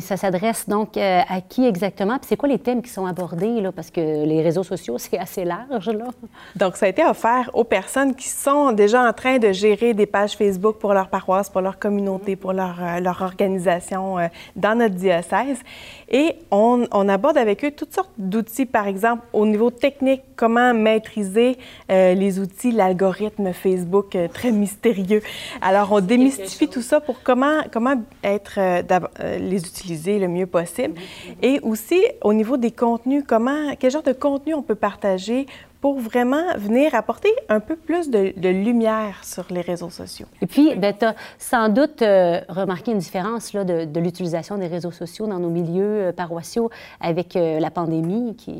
ça 0.00 0.16
s'adresse 0.16 0.68
donc 0.68 0.96
euh, 0.96 1.20
à 1.28 1.40
qui 1.40 1.66
exactement? 1.66 2.18
Puis 2.18 2.28
c'est 2.28 2.36
quoi 2.36 2.48
les 2.48 2.58
thèmes 2.58 2.80
qui 2.80 2.88
sont 2.88 3.04
abordés? 3.04 3.60
Là? 3.60 3.72
Parce 3.72 3.90
que 3.90 4.00
les 4.00 4.40
réseaux 4.42 4.62
sociaux, 4.62 4.96
c'est 4.98 5.18
assez 5.18 5.44
large. 5.44 5.90
Là. 5.90 6.06
Donc, 6.54 6.76
ça 6.76 6.86
a 6.86 6.88
été 6.88 7.04
offert 7.04 7.50
aux 7.52 7.64
personnes 7.64 8.14
qui 8.14 8.28
sont 8.28 8.72
déjà 8.72 9.06
en 9.06 9.12
train 9.12 9.38
de 9.38 9.52
gérer 9.52 9.92
des 9.92 10.06
pages 10.06 10.32
Facebook 10.32 10.76
pour 10.78 10.94
leur 10.94 11.08
paroisse, 11.08 11.50
pour 11.50 11.60
leur 11.60 11.78
communauté, 11.78 12.36
pour 12.36 12.52
leur, 12.52 12.76
euh, 12.80 13.00
leur 13.00 13.20
organisation 13.20 14.18
euh, 14.18 14.28
dans 14.54 14.78
notre 14.78 14.94
diocèse. 14.94 15.58
Et 16.08 16.36
on, 16.50 16.86
on, 16.92 17.08
aborde 17.08 17.36
avec 17.36 17.64
eux 17.64 17.70
toutes 17.70 17.94
sortes 17.94 18.12
d'outils, 18.16 18.66
par 18.66 18.86
exemple, 18.86 19.24
au 19.32 19.44
niveau 19.44 19.70
technique, 19.70 20.22
comment 20.36 20.72
maîtriser 20.72 21.58
les 21.88 22.38
outils, 22.38 22.70
l'algorithme 22.70 23.52
Facebook 23.52 24.16
très 24.32 24.52
mystérieux. 24.52 25.22
Alors, 25.60 25.92
on 25.92 26.00
démystifie 26.00 26.68
tout 26.68 26.82
ça 26.82 27.00
pour 27.00 27.22
comment, 27.22 27.62
comment 27.72 27.94
être 28.22 28.60
les 29.40 29.65
utiliser 29.68 30.18
le 30.18 30.28
mieux 30.28 30.46
possible. 30.46 30.94
Et 31.42 31.60
aussi, 31.60 32.00
au 32.22 32.32
niveau 32.32 32.56
des 32.56 32.70
contenus, 32.70 33.24
comment, 33.26 33.74
quel 33.78 33.90
genre 33.90 34.02
de 34.02 34.12
contenu 34.12 34.54
on 34.54 34.62
peut 34.62 34.74
partager 34.74 35.46
pour 35.80 35.98
vraiment 35.98 36.56
venir 36.56 36.94
apporter 36.94 37.28
un 37.48 37.60
peu 37.60 37.76
plus 37.76 38.10
de, 38.10 38.48
lumière 38.48 39.22
sur 39.24 39.44
les 39.50 39.60
réseaux 39.60 39.90
sociaux? 39.90 40.26
Et 40.42 40.46
puis, 40.46 40.74
ben, 40.74 40.94
tu 40.98 41.04
as 41.04 41.14
sans 41.38 41.68
doute 41.68 42.02
euh, 42.02 42.40
remarqué 42.48 42.92
une 42.92 42.98
différence 42.98 43.52
là, 43.52 43.64
de, 43.64 43.84
de 43.84 44.00
l'utilisation 44.00 44.58
des 44.58 44.66
réseaux 44.66 44.90
sociaux 44.90 45.26
dans 45.26 45.38
nos 45.38 45.50
milieux 45.50 46.08
euh, 46.08 46.12
paroissiaux 46.12 46.70
avec 47.00 47.36
euh, 47.36 47.60
la 47.60 47.70
pandémie 47.70 48.34
qui... 48.36 48.54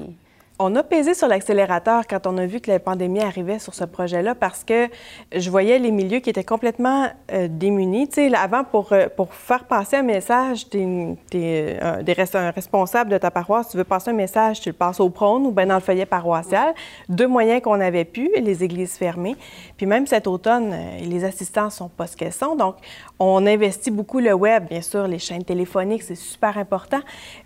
On 0.58 0.74
a 0.74 0.82
pesé 0.82 1.12
sur 1.12 1.28
l'accélérateur 1.28 2.06
quand 2.08 2.26
on 2.26 2.38
a 2.38 2.46
vu 2.46 2.60
que 2.60 2.70
la 2.70 2.78
pandémie 2.78 3.20
arrivait 3.20 3.58
sur 3.58 3.74
ce 3.74 3.84
projet-là 3.84 4.34
parce 4.34 4.64
que 4.64 4.88
je 5.30 5.50
voyais 5.50 5.78
les 5.78 5.90
milieux 5.90 6.20
qui 6.20 6.30
étaient 6.30 6.44
complètement 6.44 7.08
euh, 7.30 7.46
démunis. 7.50 8.08
Tu 8.08 8.30
sais, 8.30 8.34
avant, 8.34 8.64
pour, 8.64 8.90
euh, 8.94 9.08
pour 9.14 9.34
faire 9.34 9.64
passer 9.64 9.96
un 9.96 10.02
message, 10.02 10.70
tu 10.70 10.78
es, 10.78 11.78
euh, 11.82 12.26
un 12.32 12.50
responsable 12.52 13.10
de 13.10 13.18
ta 13.18 13.30
paroisse, 13.30 13.68
tu 13.68 13.76
veux 13.76 13.84
passer 13.84 14.12
un 14.12 14.14
message, 14.14 14.62
tu 14.62 14.70
le 14.70 14.72
passes 14.72 14.98
au 14.98 15.10
prône 15.10 15.44
ou 15.44 15.50
bien 15.50 15.66
dans 15.66 15.74
le 15.74 15.80
feuillet 15.80 16.06
paroissial. 16.06 16.74
Deux 17.10 17.28
moyens 17.28 17.60
qu'on 17.60 17.78
avait 17.78 18.06
pu, 18.06 18.30
les 18.34 18.64
églises 18.64 18.96
fermées. 18.96 19.36
Puis 19.76 19.84
même 19.84 20.06
cet 20.06 20.26
automne, 20.26 20.74
les 21.02 21.24
assistants 21.24 21.68
sont 21.68 21.90
pas 21.90 22.06
ce 22.06 22.16
qu'elles 22.16 22.32
sont. 22.32 22.56
Donc, 22.56 22.76
On 23.18 23.46
investit 23.46 23.90
beaucoup 23.90 24.18
le 24.18 24.34
web, 24.34 24.68
bien 24.68 24.82
sûr, 24.82 25.06
les 25.08 25.18
chaînes 25.18 25.44
téléphoniques, 25.44 26.02
c'est 26.02 26.14
super 26.14 26.58
important, 26.58 27.00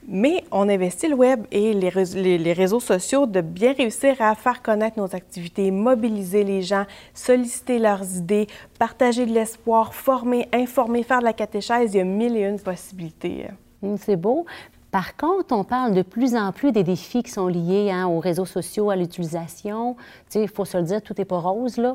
mais 0.09 0.43
on 0.51 0.69
investit 0.69 1.07
le 1.07 1.15
web 1.15 1.47
et 1.53 1.73
les, 1.75 2.39
les, 2.39 2.53
réseaux 2.53 2.81
sociaux 2.81 3.27
de 3.27 3.41
bien 3.41 3.73
réussir 3.73 4.17
à 4.19 4.35
faire 4.35 4.63
connaître 4.63 4.99
nos 4.99 5.15
activités, 5.15 5.71
mobiliser 5.71 6.43
les 6.43 6.63
gens, 6.63 6.87
solliciter 7.15 7.79
leurs 7.79 8.17
idées, 8.17 8.49
partager 8.81 9.27
de 9.27 9.33
l'espoir, 9.33 9.95
former, 9.95 10.49
informer, 10.53 11.05
faire 11.05 11.21
de 11.21 11.25
la 11.25 11.33
catéchèse. 11.33 11.95
Il 11.95 11.99
y 11.99 12.01
a 12.01 12.05
mille 12.05 12.37
et 12.37 12.43
une 12.43 12.59
possibilités. 12.59 13.47
Hum, 13.81 13.97
c'est 13.97 14.17
beau. 14.17 14.47
Par 14.91 15.17
contre, 15.17 15.55
on 15.55 15.63
parle 15.63 15.95
de 15.95 16.03
plus 16.03 16.35
en 16.35 16.51
plus 16.51 16.73
des 16.73 16.83
défis 16.83 17.23
qui 17.23 17.31
sont 17.31 17.47
liés 17.47 17.93
hein, 17.93 18.09
aux 18.09 18.19
réseaux 18.19 18.45
sociaux, 18.45 18.91
à 18.91 18.97
l'utilisation. 18.97 19.95
Tu 19.95 20.01
sais, 20.31 20.43
il 20.43 20.49
faut 20.49 20.65
se 20.65 20.77
le 20.77 20.83
dire, 20.83 21.01
tout 21.01 21.15
n'est 21.17 21.25
pas 21.25 21.39
rose, 21.39 21.77
là. 21.77 21.95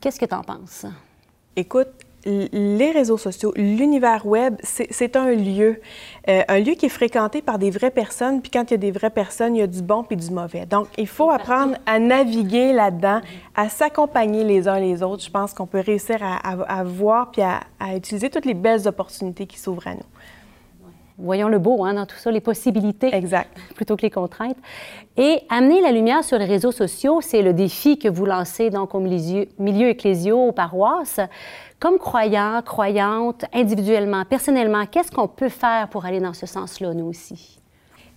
Qu'est-ce 0.00 0.18
que 0.18 0.24
tu 0.24 0.34
en 0.34 0.42
penses? 0.42 0.86
Écoute, 1.54 1.88
les 2.24 2.90
réseaux 2.92 3.16
sociaux, 3.16 3.52
l'univers 3.56 4.26
web, 4.26 4.54
c'est 4.62 5.16
un 5.16 5.32
lieu, 5.32 5.80
euh, 6.28 6.42
un 6.48 6.58
lieu 6.60 6.74
qui 6.74 6.86
est 6.86 6.90
fréquenté 6.90 7.42
par 7.42 7.58
des 7.58 7.70
vraies 7.70 7.90
personnes. 7.90 8.40
Puis 8.40 8.50
quand 8.50 8.70
il 8.70 8.72
y 8.72 8.74
a 8.74 8.78
des 8.78 8.90
vraies 8.90 9.10
personnes, 9.10 9.56
il 9.56 9.60
y 9.60 9.62
a 9.62 9.66
du 9.66 9.82
bon 9.82 10.04
puis 10.04 10.16
du 10.16 10.30
mauvais. 10.30 10.66
Donc, 10.66 10.88
il 10.98 11.08
faut 11.08 11.30
apprendre 11.30 11.76
à 11.86 11.98
naviguer 11.98 12.72
là-dedans, 12.72 13.20
à 13.54 13.68
s'accompagner 13.68 14.44
les 14.44 14.68
uns 14.68 14.78
les 14.78 15.02
autres. 15.02 15.22
Je 15.22 15.30
pense 15.30 15.52
qu'on 15.52 15.66
peut 15.66 15.82
réussir 15.84 16.18
à, 16.22 16.84
voir 16.84 17.30
puis 17.30 17.42
à, 17.42 17.60
à 17.80 17.96
utiliser 17.96 18.30
toutes 18.30 18.46
les 18.46 18.54
belles 18.54 18.86
opportunités 18.86 19.46
qui 19.46 19.58
s'ouvrent 19.58 19.86
à 19.88 19.94
nous 19.94 20.02
voyons 21.22 21.48
le 21.48 21.58
beau 21.58 21.84
hein, 21.84 21.94
dans 21.94 22.06
tout 22.06 22.16
ça, 22.16 22.30
les 22.30 22.40
possibilités 22.40 23.14
exact. 23.14 23.56
plutôt 23.74 23.96
que 23.96 24.02
les 24.02 24.10
contraintes. 24.10 24.56
Et 25.16 25.40
amener 25.48 25.80
la 25.80 25.92
lumière 25.92 26.24
sur 26.24 26.38
les 26.38 26.44
réseaux 26.44 26.72
sociaux, 26.72 27.20
c'est 27.20 27.42
le 27.42 27.52
défi 27.52 27.98
que 27.98 28.08
vous 28.08 28.26
lancez 28.26 28.70
donc 28.70 28.94
au 28.94 29.00
milieu, 29.00 29.46
milieu 29.58 29.88
ecclésiaux, 29.88 30.48
aux 30.48 30.52
paroisses. 30.52 31.20
Comme 31.82 31.98
croyants, 31.98 32.62
croyantes, 32.62 33.44
individuellement, 33.52 34.24
personnellement, 34.24 34.86
qu'est-ce 34.86 35.10
qu'on 35.10 35.26
peut 35.26 35.48
faire 35.48 35.88
pour 35.88 36.06
aller 36.06 36.20
dans 36.20 36.32
ce 36.32 36.46
sens-là, 36.46 36.94
nous 36.94 37.06
aussi? 37.06 37.58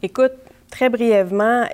Écoute, 0.04 0.34
très 0.70 0.88
brièvement, 0.88 1.66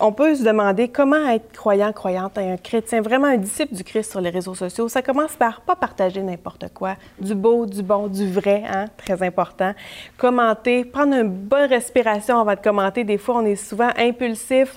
on, 0.00 0.12
peut 0.12 0.34
se 0.34 0.42
demander 0.42 0.88
comment 0.88 1.28
être 1.28 1.52
croyant, 1.52 1.92
croyante, 1.92 2.36
un 2.36 2.56
chrétien, 2.56 3.00
vraiment 3.00 3.28
un 3.28 3.36
disciple 3.36 3.74
du 3.76 3.84
Christ 3.84 4.10
sur 4.10 4.20
les 4.20 4.30
réseaux 4.30 4.56
sociaux. 4.56 4.88
Ça 4.88 5.02
commence 5.02 5.36
par 5.36 5.60
pas 5.60 5.76
partager 5.76 6.20
n'importe 6.20 6.64
quoi, 6.74 6.96
du 7.20 7.36
beau, 7.36 7.64
du 7.64 7.84
bon, 7.84 8.08
du 8.08 8.28
vrai, 8.28 8.64
hein, 8.68 8.86
très 8.96 9.22
important. 9.22 9.74
Commenter, 10.16 10.84
prendre 10.84 11.14
une 11.14 11.28
bonne 11.28 11.70
respiration 11.70 12.40
avant 12.40 12.54
de 12.54 12.60
commenter. 12.60 13.04
Des 13.04 13.18
fois, 13.18 13.36
on 13.36 13.44
est 13.44 13.54
souvent 13.54 13.90
impulsif, 13.96 14.76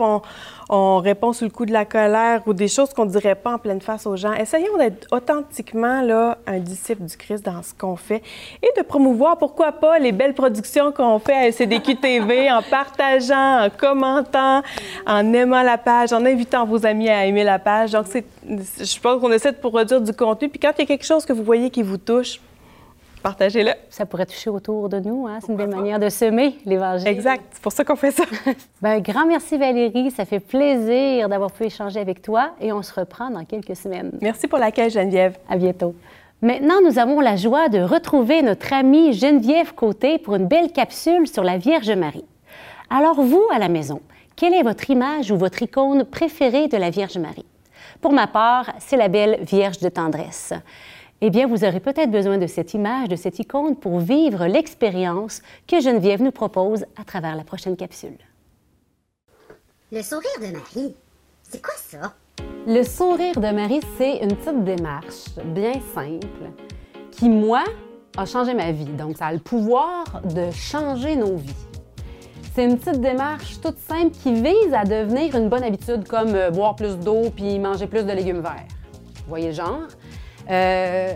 on 0.70 0.98
répond 0.98 1.34
sous 1.34 1.46
le 1.46 1.52
coup 1.52 1.66
de 1.66 1.74
la 1.74 1.86
colère 1.86 2.42
ou 2.46 2.54
des 2.54 2.68
choses 2.68 2.94
qu'on 2.94 3.06
ne 3.06 3.12
dirait 3.12 3.36
pas 3.36 3.54
en 3.54 3.58
pleine 3.58 3.82
face 3.82 4.06
aux 4.08 4.16
gens. 4.16 4.34
Essayons 4.34 4.78
d'être 4.78 5.08
authentiquement 5.12 6.02
là, 6.02 6.38
un 6.48 6.60
disciple 6.60 7.04
du 7.04 7.16
Christ 7.18 7.46
dans 7.46 7.62
ce 7.62 7.74
qu'on 7.74 7.96
fait 7.96 8.24
et 8.62 8.70
de 8.78 8.84
promouvoir, 8.84 9.38
pourquoi 9.38 9.72
pas, 9.72 10.00
les 10.00 10.12
belles 10.12 10.34
productions 10.34 10.92
qu'on 10.92 11.20
fait 11.20 11.34
à 11.34 11.52
SCDQ 11.52 11.98
TV 11.98 12.52
en 12.52 12.62
partageant, 12.62 13.66
en 13.66 13.70
commentant, 13.70 14.64
en 15.06 15.34
aimant 15.34 15.62
la 15.62 15.78
page, 15.78 16.14
en 16.14 16.26
invitant 16.26 16.66
vos 16.66 16.86
amis 16.86 17.10
à 17.10 17.26
aimer 17.26 17.44
la 17.44 17.60
page. 17.60 17.92
Donc, 17.92 18.06
je 18.14 19.00
pense 19.00 19.22
qu'on 19.22 19.32
essaie 19.32 19.52
de 19.52 19.58
produire 19.58 20.02
du 20.02 20.14
contenu. 20.14 20.50
Puis 20.50 20.60
quand 20.60 20.72
il 20.78 20.82
y 20.82 20.84
a 20.84 20.88
quelque 20.88 21.06
chose 21.06 21.26
que 21.26 21.34
vous 21.34 21.44
voyez 21.44 21.70
qui 21.70 21.84
vous 21.84 21.98
touche, 21.98 22.40
partagez-le. 23.26 23.72
Ça 23.90 24.06
pourrait 24.06 24.28
toucher 24.28 24.52
autour 24.52 24.88
de 24.88 25.00
nous. 25.00 25.26
Hein? 25.26 25.40
C'est 25.42 25.52
une 25.52 25.58
belle 25.58 25.76
manière 25.76 25.98
de 25.98 26.10
semer 26.10 26.60
l'Évangile. 26.64 27.08
Exact. 27.08 27.44
C'est 27.54 27.62
pour 27.62 27.72
ça 27.72 27.84
qu'on 27.84 27.96
fait 27.96 28.12
ça. 28.12 28.24
ben, 28.84 29.00
grand 29.00 29.26
merci, 29.26 29.58
Valérie. 29.58 30.12
Ça 30.12 30.26
fait 30.26 30.40
plaisir 30.40 31.28
d'avoir 31.28 31.52
pu 31.52 31.64
échanger 31.64 32.00
avec 32.00 32.22
toi 32.22 32.52
et 32.62 32.72
on 32.72 32.84
se 32.84 32.94
reprend 32.94 33.32
dans 33.32 33.44
quelques 33.44 33.76
semaines. 33.76 34.12
Merci 34.22 34.48
pour 34.48 34.60
l'accueil, 34.60 34.92
Geneviève. 34.92 35.40
À 35.50 35.58
bientôt. 35.58 35.96
Maintenant, 36.44 36.82
nous 36.86 37.00
avons 37.00 37.20
la 37.20 37.36
joie 37.36 37.68
de 37.68 37.80
retrouver 37.80 38.44
notre 38.44 38.72
amie 38.72 39.14
Geneviève 39.14 39.74
Côté 39.74 40.20
pour 40.20 40.36
une 40.36 40.48
belle 40.48 40.72
capsule 40.72 41.28
sur 41.28 41.44
la 41.44 41.58
Vierge 41.58 41.90
Marie. 41.90 42.26
Alors, 42.92 43.20
vous, 43.20 43.46
à 43.52 43.58
la 43.58 43.70
maison, 43.70 44.02
quelle 44.36 44.54
est 44.54 44.62
votre 44.62 44.88
image 44.92 45.32
ou 45.32 45.38
votre 45.38 45.64
icône 45.64 46.06
préférée 46.06 46.68
de 46.68 46.78
la 46.78 46.92
Vierge 46.92 47.18
Marie? 47.18 47.48
Pour 48.02 48.14
ma 48.14 48.28
part, 48.28 48.74
c'est 48.78 48.98
la 48.98 49.08
belle 49.08 49.40
Vierge 49.42 49.80
de 49.80 49.90
tendresse 49.90 50.54
eh 51.22 51.30
bien, 51.30 51.48
vous 51.48 51.64
aurez 51.64 51.80
peut-être 51.80 52.12
besoin 52.12 52.38
de 52.38 52.48
cette 52.48 52.74
image, 52.74 53.08
de 53.08 53.16
cette 53.16 53.40
icône 53.40 53.76
pour 53.76 54.00
vivre 54.00 54.48
l'expérience 54.48 55.42
que 55.68 55.80
Geneviève 55.80 56.22
nous 56.22 56.32
propose 56.32 56.86
à 57.00 57.04
travers 57.06 57.36
la 57.36 57.44
prochaine 57.44 57.78
capsule. 57.78 58.18
Le 59.92 60.02
sourire 60.02 60.40
de 60.42 60.48
Marie, 60.48 60.96
c'est 61.44 61.62
quoi 61.62 61.74
ça? 61.78 62.14
Le 62.68 62.84
sourire 62.84 63.40
de 63.40 63.52
Marie, 63.52 63.80
c'est 63.98 64.18
une 64.18 64.36
petite 64.36 64.64
démarche 64.64 65.36
bien 65.46 65.74
simple 65.94 66.52
qui, 67.12 67.30
moi, 67.30 67.64
a 68.18 68.26
changé 68.26 68.54
ma 68.54 68.72
vie. 68.72 68.86
Donc, 68.86 69.18
ça 69.18 69.28
a 69.28 69.34
le 69.34 69.40
pouvoir 69.40 70.22
de 70.24 70.52
changer 70.52 71.16
nos 71.16 71.38
vies. 71.38 71.54
C'est 72.54 72.66
une 72.66 72.78
petite 72.78 73.02
démarche 73.02 73.60
toute 73.62 73.78
simple 73.78 74.12
qui 74.24 74.34
vise 74.34 74.74
à 74.74 74.84
devenir 74.84 75.36
une 75.36 75.50
bonne 75.50 75.64
habitude 75.64 76.08
comme 76.08 76.34
euh, 76.36 76.52
boire 76.52 76.76
plus 76.76 76.98
d'eau 76.98 77.30
puis 77.36 77.60
manger 77.60 77.86
plus 77.86 78.04
de 78.06 78.12
légumes 78.12 78.42
verts. 78.42 78.68
Vous 78.94 79.30
voyez 79.30 79.48
le 79.48 79.54
genre? 79.54 79.88
Euh, 80.50 81.14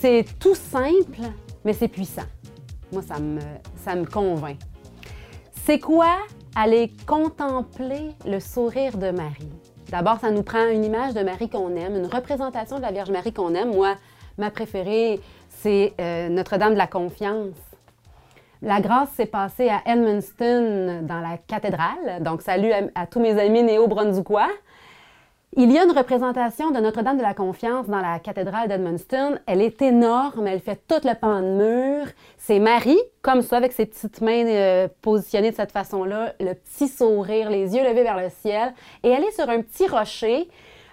c'est 0.00 0.24
tout 0.38 0.54
simple, 0.54 1.20
mais 1.64 1.72
c'est 1.72 1.88
puissant. 1.88 2.22
Moi, 2.92 3.02
ça 3.02 3.18
me, 3.18 3.40
ça 3.84 3.94
me 3.94 4.04
convainc. 4.04 4.58
C'est 5.64 5.78
quoi 5.78 6.16
aller 6.54 6.92
contempler 7.06 8.10
le 8.26 8.40
sourire 8.40 8.96
de 8.96 9.10
Marie? 9.10 9.52
D'abord, 9.90 10.18
ça 10.20 10.30
nous 10.30 10.42
prend 10.42 10.66
une 10.66 10.84
image 10.84 11.14
de 11.14 11.22
Marie 11.22 11.48
qu'on 11.48 11.74
aime, 11.76 11.96
une 11.96 12.06
représentation 12.06 12.76
de 12.76 12.82
la 12.82 12.92
Vierge 12.92 13.10
Marie 13.10 13.32
qu'on 13.32 13.54
aime. 13.54 13.72
Moi, 13.74 13.94
ma 14.36 14.50
préférée, 14.50 15.20
c'est 15.48 15.94
euh, 16.00 16.28
Notre-Dame 16.28 16.74
de 16.74 16.78
la 16.78 16.86
Confiance. 16.86 17.56
La 18.60 18.80
grâce 18.80 19.10
s'est 19.10 19.26
passée 19.26 19.68
à 19.68 19.82
Edmundston, 19.86 21.02
dans 21.02 21.20
la 21.20 21.38
cathédrale. 21.38 22.22
Donc, 22.22 22.42
salut 22.42 22.72
à, 22.72 22.82
à 22.94 23.06
tous 23.06 23.20
mes 23.20 23.38
amis 23.38 23.62
néo-brunswickois. 23.62 24.48
Il 25.56 25.72
y 25.72 25.78
a 25.78 25.84
une 25.84 25.96
représentation 25.96 26.70
de 26.70 26.78
Notre-Dame 26.78 27.16
de 27.16 27.22
la 27.22 27.32
Confiance 27.32 27.86
dans 27.88 28.00
la 28.00 28.18
cathédrale 28.18 28.68
d'Edmundston. 28.68 29.38
Elle 29.46 29.62
est 29.62 29.80
énorme, 29.80 30.46
elle 30.46 30.60
fait 30.60 30.80
tout 30.86 31.00
le 31.02 31.14
pan 31.14 31.40
de 31.40 31.46
mur. 31.46 32.06
C'est 32.36 32.58
Marie, 32.58 33.00
comme 33.22 33.40
ça, 33.40 33.56
avec 33.56 33.72
ses 33.72 33.86
petites 33.86 34.20
mains 34.20 34.46
euh, 34.46 34.88
positionnées 35.00 35.50
de 35.50 35.56
cette 35.56 35.72
façon-là, 35.72 36.34
le 36.38 36.52
petit 36.52 36.86
sourire, 36.86 37.48
les 37.48 37.74
yeux 37.74 37.82
levés 37.82 38.02
vers 38.02 38.20
le 38.20 38.28
ciel. 38.28 38.74
Et 39.02 39.08
elle 39.08 39.24
est 39.24 39.32
sur 39.32 39.48
un 39.48 39.62
petit 39.62 39.88
rocher, 39.88 40.50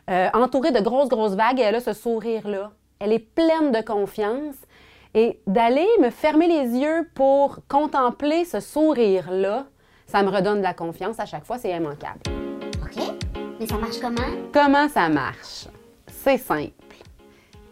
euh, 0.10 0.30
entourée 0.34 0.72
de 0.72 0.80
grosses, 0.80 1.10
grosses 1.10 1.36
vagues, 1.36 1.60
et 1.60 1.64
elle 1.64 1.76
a 1.76 1.82
ce 1.82 1.94
sourire-là. 1.94 2.72
Elle 3.00 3.12
est 3.12 3.20
pleine 3.20 3.72
de 3.74 3.82
confiance. 3.82 4.56
Et 5.14 5.42
d'aller 5.48 5.88
me 6.00 6.10
fermer 6.10 6.48
les 6.48 6.80
yeux 6.80 7.10
pour 7.14 7.60
contempler 7.68 8.46
ce 8.46 8.62
sourire-là, 8.62 9.66
ça 10.08 10.24
me 10.24 10.30
redonne 10.30 10.60
de 10.60 10.64
la 10.64 10.74
confiance 10.74 11.20
à 11.20 11.26
chaque 11.26 11.46
fois, 11.46 11.58
c'est 11.58 11.72
immanquable. 11.72 12.45
Mais 13.58 13.68
ça 13.68 13.78
marche 13.78 14.00
comment? 14.02 14.22
Comment 14.52 14.90
ça 14.90 15.08
marche? 15.08 15.68
C'est 16.08 16.38
simple. 16.38 16.72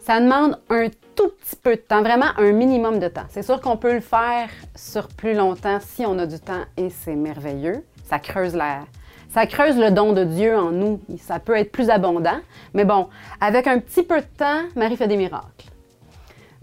Ça 0.00 0.18
demande 0.18 0.58
un 0.70 0.88
tout 1.14 1.28
petit 1.28 1.56
peu 1.56 1.76
de 1.76 1.80
temps, 1.80 2.00
vraiment 2.00 2.30
un 2.38 2.52
minimum 2.52 2.98
de 2.98 3.08
temps. 3.08 3.26
C'est 3.28 3.42
sûr 3.42 3.60
qu'on 3.60 3.76
peut 3.76 3.92
le 3.92 4.00
faire 4.00 4.48
sur 4.74 5.08
plus 5.08 5.34
longtemps 5.34 5.78
si 5.80 6.06
on 6.06 6.18
a 6.18 6.26
du 6.26 6.40
temps 6.40 6.62
et 6.78 6.88
c'est 6.88 7.14
merveilleux. 7.14 7.84
Ça 8.04 8.18
creuse 8.18 8.54
la, 8.54 8.80
ça 9.28 9.46
creuse 9.46 9.76
le 9.76 9.90
don 9.90 10.14
de 10.14 10.24
Dieu 10.24 10.56
en 10.56 10.70
nous. 10.70 11.00
Ça 11.18 11.38
peut 11.38 11.56
être 11.56 11.70
plus 11.70 11.90
abondant. 11.90 12.38
Mais 12.72 12.86
bon, 12.86 13.08
avec 13.40 13.66
un 13.66 13.78
petit 13.78 14.02
peu 14.02 14.20
de 14.20 14.26
temps, 14.38 14.62
Marie 14.76 14.96
fait 14.96 15.08
des 15.08 15.18
miracles. 15.18 15.70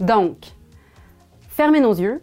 Donc, 0.00 0.38
fermez 1.48 1.78
nos 1.78 1.94
yeux, 1.94 2.20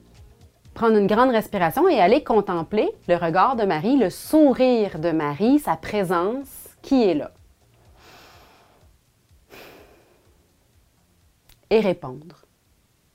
prendre 0.73 0.97
une 0.97 1.07
grande 1.07 1.31
respiration 1.31 1.87
et 1.87 2.01
aller 2.01 2.25
contempler 2.25 2.89
le 3.07 3.15
regard 3.15 3.55
de 3.55 3.63
Marie, 3.63 3.95
le 3.95 4.09
sourire 4.09 4.99
de 4.99 5.11
Marie, 5.11 5.59
sa 5.59 5.77
présence 5.77 6.58
qui 6.89 7.03
est 7.03 7.13
là. 7.13 7.29
Et 11.69 11.81
répondre 11.81 12.47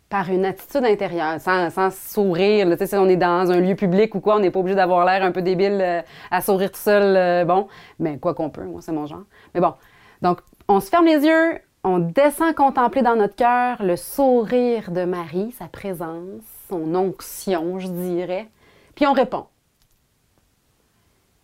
par 0.09 0.31
une 0.31 0.45
attitude 0.45 0.85
intérieure, 0.85 1.41
sans, 1.41 1.91
sourire. 1.91 2.69
si 2.79 2.95
on 2.95 3.09
est 3.09 3.17
dans 3.17 3.51
un 3.51 3.59
lieu 3.59 3.75
public 3.75 4.15
ou 4.15 4.21
quoi, 4.21 4.37
on 4.37 4.39
n'est 4.39 4.53
pas 4.53 4.61
obligé 4.61 4.77
d'avoir 4.77 5.05
l'air 5.05 5.25
un 5.25 5.33
peu 5.33 5.43
débile 5.43 5.81
euh, 5.83 6.03
à 6.31 6.41
sourire 6.41 6.71
seul. 6.75 7.17
Euh, 7.17 7.45
bon, 7.45 7.67
mais 7.99 8.19
quoi 8.19 8.33
qu'on 8.33 8.49
peut, 8.49 8.63
moi, 8.63 8.81
c'est 8.81 8.93
mon 8.93 9.07
genre. 9.07 9.25
Mais 9.55 9.61
bon, 9.61 9.75
donc, 10.23 10.39
on 10.69 10.79
se 10.79 10.89
ferme 10.89 11.07
les 11.07 11.27
yeux, 11.27 11.59
on 11.83 11.99
descend 11.99 12.55
contempler 12.55 13.03
dans 13.03 13.17
notre 13.17 13.35
cœur 13.35 13.83
le 13.83 13.97
sourire 13.97 14.93
de 14.93 15.05
Marie, 15.05 15.51
sa 15.59 15.67
présence, 15.67 16.45
son 16.69 16.95
onction, 16.95 17.81
je 17.81 17.89
dirais, 17.89 18.49
puis 18.95 19.09
on 19.09 19.13
répond. 19.13 19.47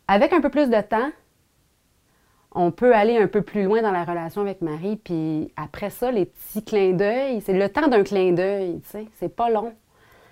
Avec 0.06 0.32
un 0.32 0.40
peu 0.40 0.48
plus 0.48 0.70
de 0.70 0.80
temps, 0.80 1.10
on 2.52 2.70
peut 2.70 2.94
aller 2.94 3.16
un 3.16 3.28
peu 3.28 3.42
plus 3.42 3.64
loin 3.64 3.82
dans 3.82 3.92
la 3.92 4.04
relation 4.04 4.40
avec 4.40 4.60
Marie, 4.60 4.96
puis 4.96 5.52
après 5.56 5.90
ça, 5.90 6.10
les 6.10 6.26
petits 6.26 6.64
clins 6.64 6.92
d'œil, 6.92 7.40
c'est 7.40 7.52
le 7.52 7.68
temps 7.68 7.88
d'un 7.88 8.02
clin 8.02 8.32
d'œil, 8.32 8.80
tu 8.82 8.90
sais, 8.90 9.06
c'est 9.18 9.34
pas 9.34 9.50
long. 9.50 9.72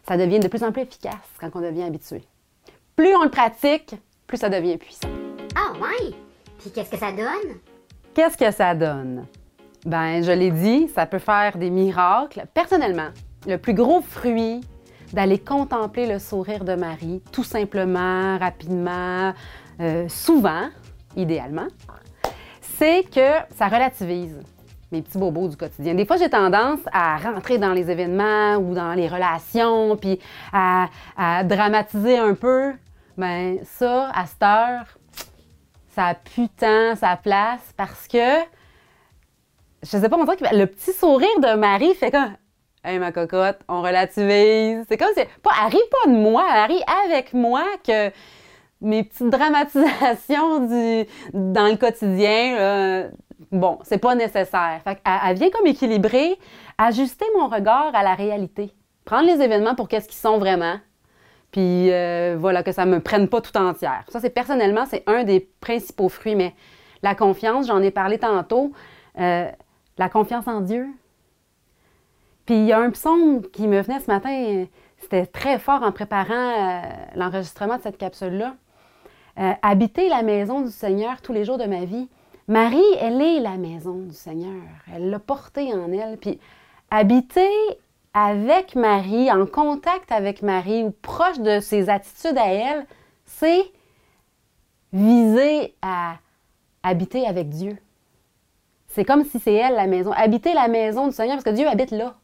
Ça 0.06 0.16
devient 0.16 0.40
de 0.40 0.48
plus 0.48 0.64
en 0.64 0.72
plus 0.72 0.82
efficace 0.82 1.12
quand 1.40 1.50
on 1.54 1.60
devient 1.60 1.84
habitué. 1.84 2.22
Plus 2.96 3.14
on 3.14 3.22
le 3.22 3.30
pratique, 3.30 3.94
plus 4.26 4.38
ça 4.38 4.48
devient 4.48 4.78
puissant. 4.78 5.08
Ah 5.54 5.72
ouais? 5.78 6.14
Puis 6.58 6.70
qu'est-ce 6.70 6.90
que 6.90 6.96
ça 6.96 7.12
donne? 7.12 7.56
Qu'est-ce 8.14 8.36
que 8.36 8.50
ça 8.50 8.74
donne? 8.74 9.26
Ben, 9.84 10.22
je 10.24 10.32
l'ai 10.32 10.50
dit, 10.50 10.88
ça 10.88 11.06
peut 11.06 11.20
faire 11.20 11.56
des 11.56 11.70
miracles. 11.70 12.44
Personnellement, 12.52 13.10
le 13.46 13.58
plus 13.58 13.74
gros 13.74 14.00
fruit 14.00 14.60
d'aller 15.12 15.38
contempler 15.38 16.06
le 16.06 16.18
sourire 16.18 16.64
de 16.64 16.74
Marie, 16.74 17.22
tout 17.32 17.44
simplement, 17.44 18.36
rapidement, 18.38 19.32
euh, 19.80 20.08
souvent, 20.08 20.68
idéalement, 21.16 21.68
c'est 22.78 23.02
que 23.10 23.54
ça 23.56 23.66
relativise 23.66 24.36
mes 24.92 25.02
petits 25.02 25.18
bobos 25.18 25.48
du 25.48 25.56
quotidien. 25.56 25.94
Des 25.94 26.06
fois, 26.06 26.16
j'ai 26.16 26.30
tendance 26.30 26.80
à 26.92 27.18
rentrer 27.18 27.58
dans 27.58 27.72
les 27.72 27.90
événements 27.90 28.56
ou 28.56 28.74
dans 28.74 28.94
les 28.94 29.08
relations, 29.08 29.96
puis 29.96 30.18
à, 30.52 30.88
dramatiser 31.44 32.16
un 32.16 32.34
peu. 32.34 32.72
Mais 33.16 33.56
ben, 33.56 33.64
ça, 33.64 34.10
à 34.14 34.26
cette 34.26 34.42
heure, 34.42 34.98
ça 35.90 36.06
a 36.06 36.14
plus 36.14 36.48
tant 36.48 36.94
sa 36.94 37.16
place 37.16 37.74
parce 37.76 38.06
que, 38.06 38.38
je 39.82 39.88
sais 39.88 40.08
pas, 40.08 40.16
mon 40.16 40.24
truc, 40.24 40.40
le 40.40 40.66
petit 40.66 40.92
sourire 40.92 41.28
de 41.40 41.54
Marie 41.54 41.94
fait 41.94 42.12
comme 42.12 42.36
Hey, 42.84 43.00
ma 43.00 43.10
cocotte, 43.10 43.58
on 43.68 43.82
relativise. 43.82 44.84
C'est 44.88 44.96
comme 44.96 45.12
si. 45.16 45.24
Pas, 45.42 45.50
elle 45.66 45.72
pas 45.72 46.10
de 46.10 46.16
moi, 46.16 46.46
elle 46.54 46.70
rit 46.70 46.82
avec 47.04 47.34
moi 47.34 47.64
que 47.84 48.10
mes 48.80 49.04
petites 49.04 49.30
dramatisations 49.30 50.60
du, 50.66 51.06
dans 51.32 51.66
le 51.66 51.76
quotidien, 51.76 53.10
bon, 53.52 53.78
c'est 53.82 53.98
pas 53.98 54.14
nécessaire. 54.14 54.80
Fait 54.84 54.98
elle, 55.04 55.36
vient 55.36 55.50
comme 55.50 55.66
équilibrer, 55.66 56.38
ajuster 56.76 57.26
mon 57.36 57.48
regard 57.48 57.94
à 57.94 58.02
la 58.02 58.14
réalité. 58.14 58.72
Prendre 59.04 59.26
les 59.26 59.42
événements 59.42 59.74
pour 59.74 59.88
qu'est-ce 59.88 60.08
qu'ils 60.08 60.18
sont 60.18 60.38
vraiment. 60.38 60.78
Puis 61.50 61.90
euh, 61.90 62.36
voilà, 62.38 62.62
que 62.62 62.72
ça 62.72 62.84
me 62.84 63.00
prenne 63.00 63.28
pas 63.28 63.40
tout 63.40 63.56
entière. 63.56 64.04
Ça, 64.08 64.20
c'est 64.20 64.30
personnellement, 64.30 64.84
c'est 64.86 65.02
un 65.06 65.24
des 65.24 65.48
principaux 65.60 66.08
fruits. 66.08 66.34
Mais 66.34 66.54
la 67.02 67.14
confiance, 67.14 67.66
j'en 67.66 67.82
ai 67.82 67.90
parlé 67.90 68.18
tantôt, 68.18 68.72
euh, 69.18 69.50
la 69.96 70.08
confiance 70.08 70.46
en 70.46 70.60
Dieu, 70.60 70.86
puis 72.44 72.56
il 72.56 72.64
y 72.64 72.72
a 72.72 72.78
un 72.78 72.90
psaume 72.90 73.42
qui 73.50 73.66
me 73.66 73.80
venait 73.80 74.00
ce 74.00 74.06
matin, 74.06 74.64
c'était 74.98 75.26
très 75.26 75.58
fort 75.58 75.82
en 75.82 75.92
préparant 75.92 76.32
euh, 76.32 76.80
l'enregistrement 77.14 77.76
de 77.76 77.82
cette 77.82 77.98
capsule-là. 77.98 78.54
Euh, 79.38 79.52
habiter 79.62 80.08
la 80.08 80.22
maison 80.22 80.62
du 80.62 80.70
Seigneur 80.70 81.20
tous 81.20 81.32
les 81.32 81.44
jours 81.44 81.58
de 81.58 81.64
ma 81.64 81.84
vie. 81.84 82.08
Marie, 82.48 82.82
elle 82.98 83.22
est 83.22 83.38
la 83.38 83.56
maison 83.56 84.00
du 84.00 84.14
Seigneur. 84.14 84.62
Elle 84.92 85.10
l'a 85.10 85.18
portée 85.20 85.72
en 85.74 85.92
elle. 85.92 86.16
Puis 86.16 86.40
habiter 86.90 87.48
avec 88.14 88.74
Marie, 88.74 89.30
en 89.30 89.46
contact 89.46 90.10
avec 90.10 90.42
Marie 90.42 90.82
ou 90.82 90.90
proche 90.90 91.38
de 91.38 91.60
ses 91.60 91.88
attitudes 91.88 92.36
à 92.36 92.48
elle, 92.48 92.86
c'est 93.26 93.70
viser 94.92 95.74
à 95.82 96.16
habiter 96.82 97.26
avec 97.26 97.48
Dieu. 97.50 97.76
C'est 98.88 99.04
comme 99.04 99.24
si 99.24 99.38
c'est 99.38 99.54
elle 99.54 99.74
la 99.74 99.86
maison. 99.86 100.10
Habiter 100.12 100.54
la 100.54 100.66
maison 100.66 101.06
du 101.06 101.12
Seigneur 101.12 101.36
parce 101.36 101.44
que 101.44 101.50
Dieu 101.50 101.68
habite 101.68 101.92
là. 101.92 102.16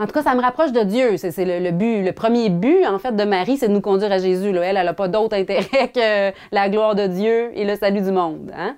En 0.00 0.06
tout 0.06 0.12
cas, 0.12 0.22
ça 0.22 0.34
me 0.34 0.40
rapproche 0.40 0.72
de 0.72 0.80
Dieu. 0.80 1.18
C'est 1.18 1.44
le, 1.44 1.70
but. 1.72 2.02
Le 2.02 2.12
premier 2.12 2.48
but, 2.48 2.86
en 2.86 2.98
fait, 2.98 3.14
de 3.14 3.24
Marie, 3.24 3.58
c'est 3.58 3.68
de 3.68 3.74
nous 3.74 3.82
conduire 3.82 4.10
à 4.10 4.16
Jésus. 4.16 4.48
Elle, 4.48 4.78
elle 4.78 4.86
n'a 4.86 4.94
pas 4.94 5.08
d'autre 5.08 5.36
intérêt 5.36 5.88
que 5.94 6.32
la 6.52 6.70
gloire 6.70 6.94
de 6.94 7.06
Dieu 7.06 7.50
et 7.54 7.66
le 7.66 7.76
salut 7.76 8.00
du 8.00 8.10
monde. 8.10 8.50
Hein. 8.56 8.76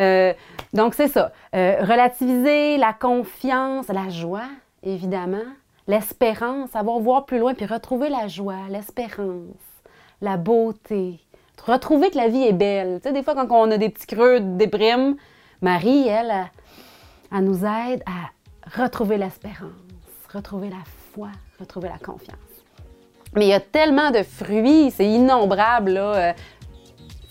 Euh, 0.00 0.32
donc, 0.72 0.94
c'est 0.94 1.06
ça. 1.06 1.30
Euh, 1.54 1.76
relativiser 1.82 2.78
la 2.78 2.92
confiance, 2.92 3.86
la 3.86 4.08
joie, 4.08 4.48
évidemment, 4.82 5.46
l'espérance, 5.86 6.70
savoir 6.70 6.98
voir 6.98 7.26
plus 7.26 7.38
loin, 7.38 7.54
puis 7.54 7.66
retrouver 7.66 8.08
la 8.08 8.26
joie, 8.26 8.66
l'espérance, 8.68 9.54
la 10.20 10.36
beauté, 10.36 11.20
retrouver 11.64 12.10
que 12.10 12.16
la 12.16 12.26
vie 12.26 12.42
est 12.42 12.52
belle. 12.52 12.98
Tu 13.00 13.08
sais, 13.08 13.14
des 13.14 13.22
fois, 13.22 13.36
quand 13.36 13.46
on 13.52 13.70
a 13.70 13.78
des 13.78 13.88
petits 13.88 14.08
creux 14.08 14.40
de 14.40 14.56
déprime, 14.56 15.14
Marie, 15.62 16.08
elle, 16.08 16.34
elle 17.32 17.44
nous 17.44 17.64
aide 17.64 18.02
à 18.04 18.80
retrouver 18.82 19.16
l'espérance 19.16 19.85
retrouver 20.36 20.68
la 20.68 20.82
foi, 21.12 21.28
retrouver 21.58 21.88
la 21.88 21.98
confiance. 21.98 22.36
Mais 23.34 23.46
il 23.46 23.48
y 23.48 23.54
a 23.54 23.60
tellement 23.60 24.10
de 24.10 24.22
fruits, 24.22 24.90
c'est 24.90 25.06
innombrable. 25.06 25.92
Là. 25.92 26.14
Euh, 26.14 26.32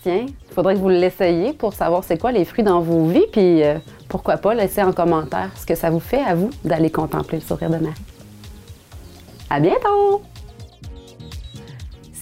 tiens, 0.02 0.26
il 0.28 0.54
faudrait 0.54 0.74
que 0.74 0.80
vous 0.80 0.88
l'essayiez 0.88 1.52
pour 1.52 1.72
savoir 1.72 2.04
c'est 2.04 2.18
quoi 2.18 2.32
les 2.32 2.44
fruits 2.44 2.64
dans 2.64 2.80
vos 2.80 3.06
vies, 3.06 3.26
puis 3.32 3.62
euh, 3.62 3.78
pourquoi 4.08 4.36
pas 4.36 4.54
laisser 4.54 4.82
en 4.82 4.92
commentaire 4.92 5.50
ce 5.56 5.66
que 5.66 5.74
ça 5.74 5.90
vous 5.90 6.00
fait 6.00 6.22
à 6.22 6.34
vous 6.34 6.50
d'aller 6.64 6.90
contempler 6.90 7.38
le 7.38 7.44
sourire 7.44 7.70
de 7.70 7.78
Marie. 7.78 7.94
À 9.50 9.60
bientôt! 9.60 10.22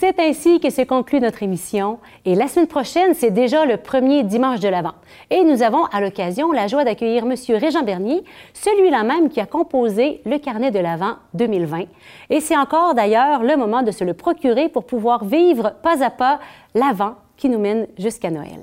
C'est 0.07 0.21
ainsi 0.21 0.61
que 0.61 0.69
se 0.69 0.83
conclut 0.83 1.19
notre 1.19 1.43
émission 1.43 1.99
et 2.27 2.35
la 2.35 2.47
semaine 2.47 2.67
prochaine, 2.67 3.15
c'est 3.15 3.31
déjà 3.31 3.65
le 3.65 3.79
premier 3.79 4.23
dimanche 4.23 4.61
de 4.61 4.69
l'Avent. 4.69 4.93
Et 5.31 5.43
nous 5.45 5.63
avons 5.63 5.87
à 5.87 6.03
l'occasion 6.03 6.53
la 6.53 6.67
joie 6.67 6.85
d'accueillir 6.85 7.25
M. 7.25 7.35
Régent 7.57 7.83
Bernier, 7.85 8.23
celui-là 8.53 9.03
même 9.03 9.31
qui 9.31 9.41
a 9.41 9.47
composé 9.47 10.21
le 10.27 10.37
carnet 10.37 10.71
de 10.71 10.79
l'Avent 10.79 11.17
2020. 11.33 11.85
Et 12.29 12.41
c'est 12.41 12.55
encore 12.55 12.95
d'ailleurs 12.95 13.43
le 13.43 13.57
moment 13.57 13.83
de 13.83 13.93
se 13.93 14.05
le 14.05 14.13
procurer 14.13 14.69
pour 14.69 14.85
pouvoir 14.85 15.25
vivre 15.25 15.73
pas 15.83 16.05
à 16.05 16.11
pas 16.11 16.39
l'Avent 16.75 17.15
qui 17.39 17.49
nous 17.49 17.59
mène 17.59 17.87
jusqu'à 17.97 18.31
Noël. 18.31 18.61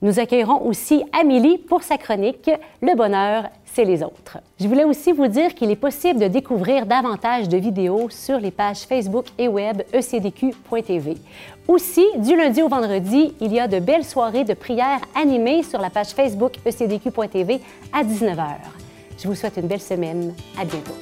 Nous 0.00 0.20
accueillerons 0.20 0.64
aussi 0.64 1.02
Amélie 1.18 1.58
pour 1.58 1.82
sa 1.82 1.98
chronique 1.98 2.50
Le 2.80 2.94
bonheur, 2.94 3.48
c'est 3.64 3.84
les 3.84 4.02
autres. 4.02 4.38
Je 4.60 4.68
voulais 4.68 4.84
aussi 4.84 5.10
vous 5.12 5.26
dire 5.26 5.54
qu'il 5.54 5.70
est 5.70 5.76
possible 5.76 6.20
de 6.20 6.28
découvrir 6.28 6.86
davantage 6.86 7.48
de 7.48 7.56
vidéos 7.56 8.08
sur 8.08 8.38
les 8.38 8.52
pages 8.52 8.82
Facebook 8.82 9.26
et 9.38 9.48
web 9.48 9.82
ecdq.tv. 9.92 11.16
Aussi, 11.66 12.06
du 12.18 12.36
lundi 12.36 12.62
au 12.62 12.68
vendredi, 12.68 13.34
il 13.40 13.52
y 13.52 13.58
a 13.58 13.66
de 13.66 13.80
belles 13.80 14.04
soirées 14.04 14.44
de 14.44 14.54
prières 14.54 15.00
animées 15.20 15.64
sur 15.64 15.80
la 15.80 15.90
page 15.90 16.08
Facebook 16.08 16.52
ecdq.tv 16.64 17.60
à 17.92 18.04
19h. 18.04 18.46
Je 19.20 19.26
vous 19.26 19.34
souhaite 19.34 19.56
une 19.56 19.66
belle 19.66 19.80
semaine. 19.80 20.32
À 20.56 20.64
bientôt. 20.64 20.94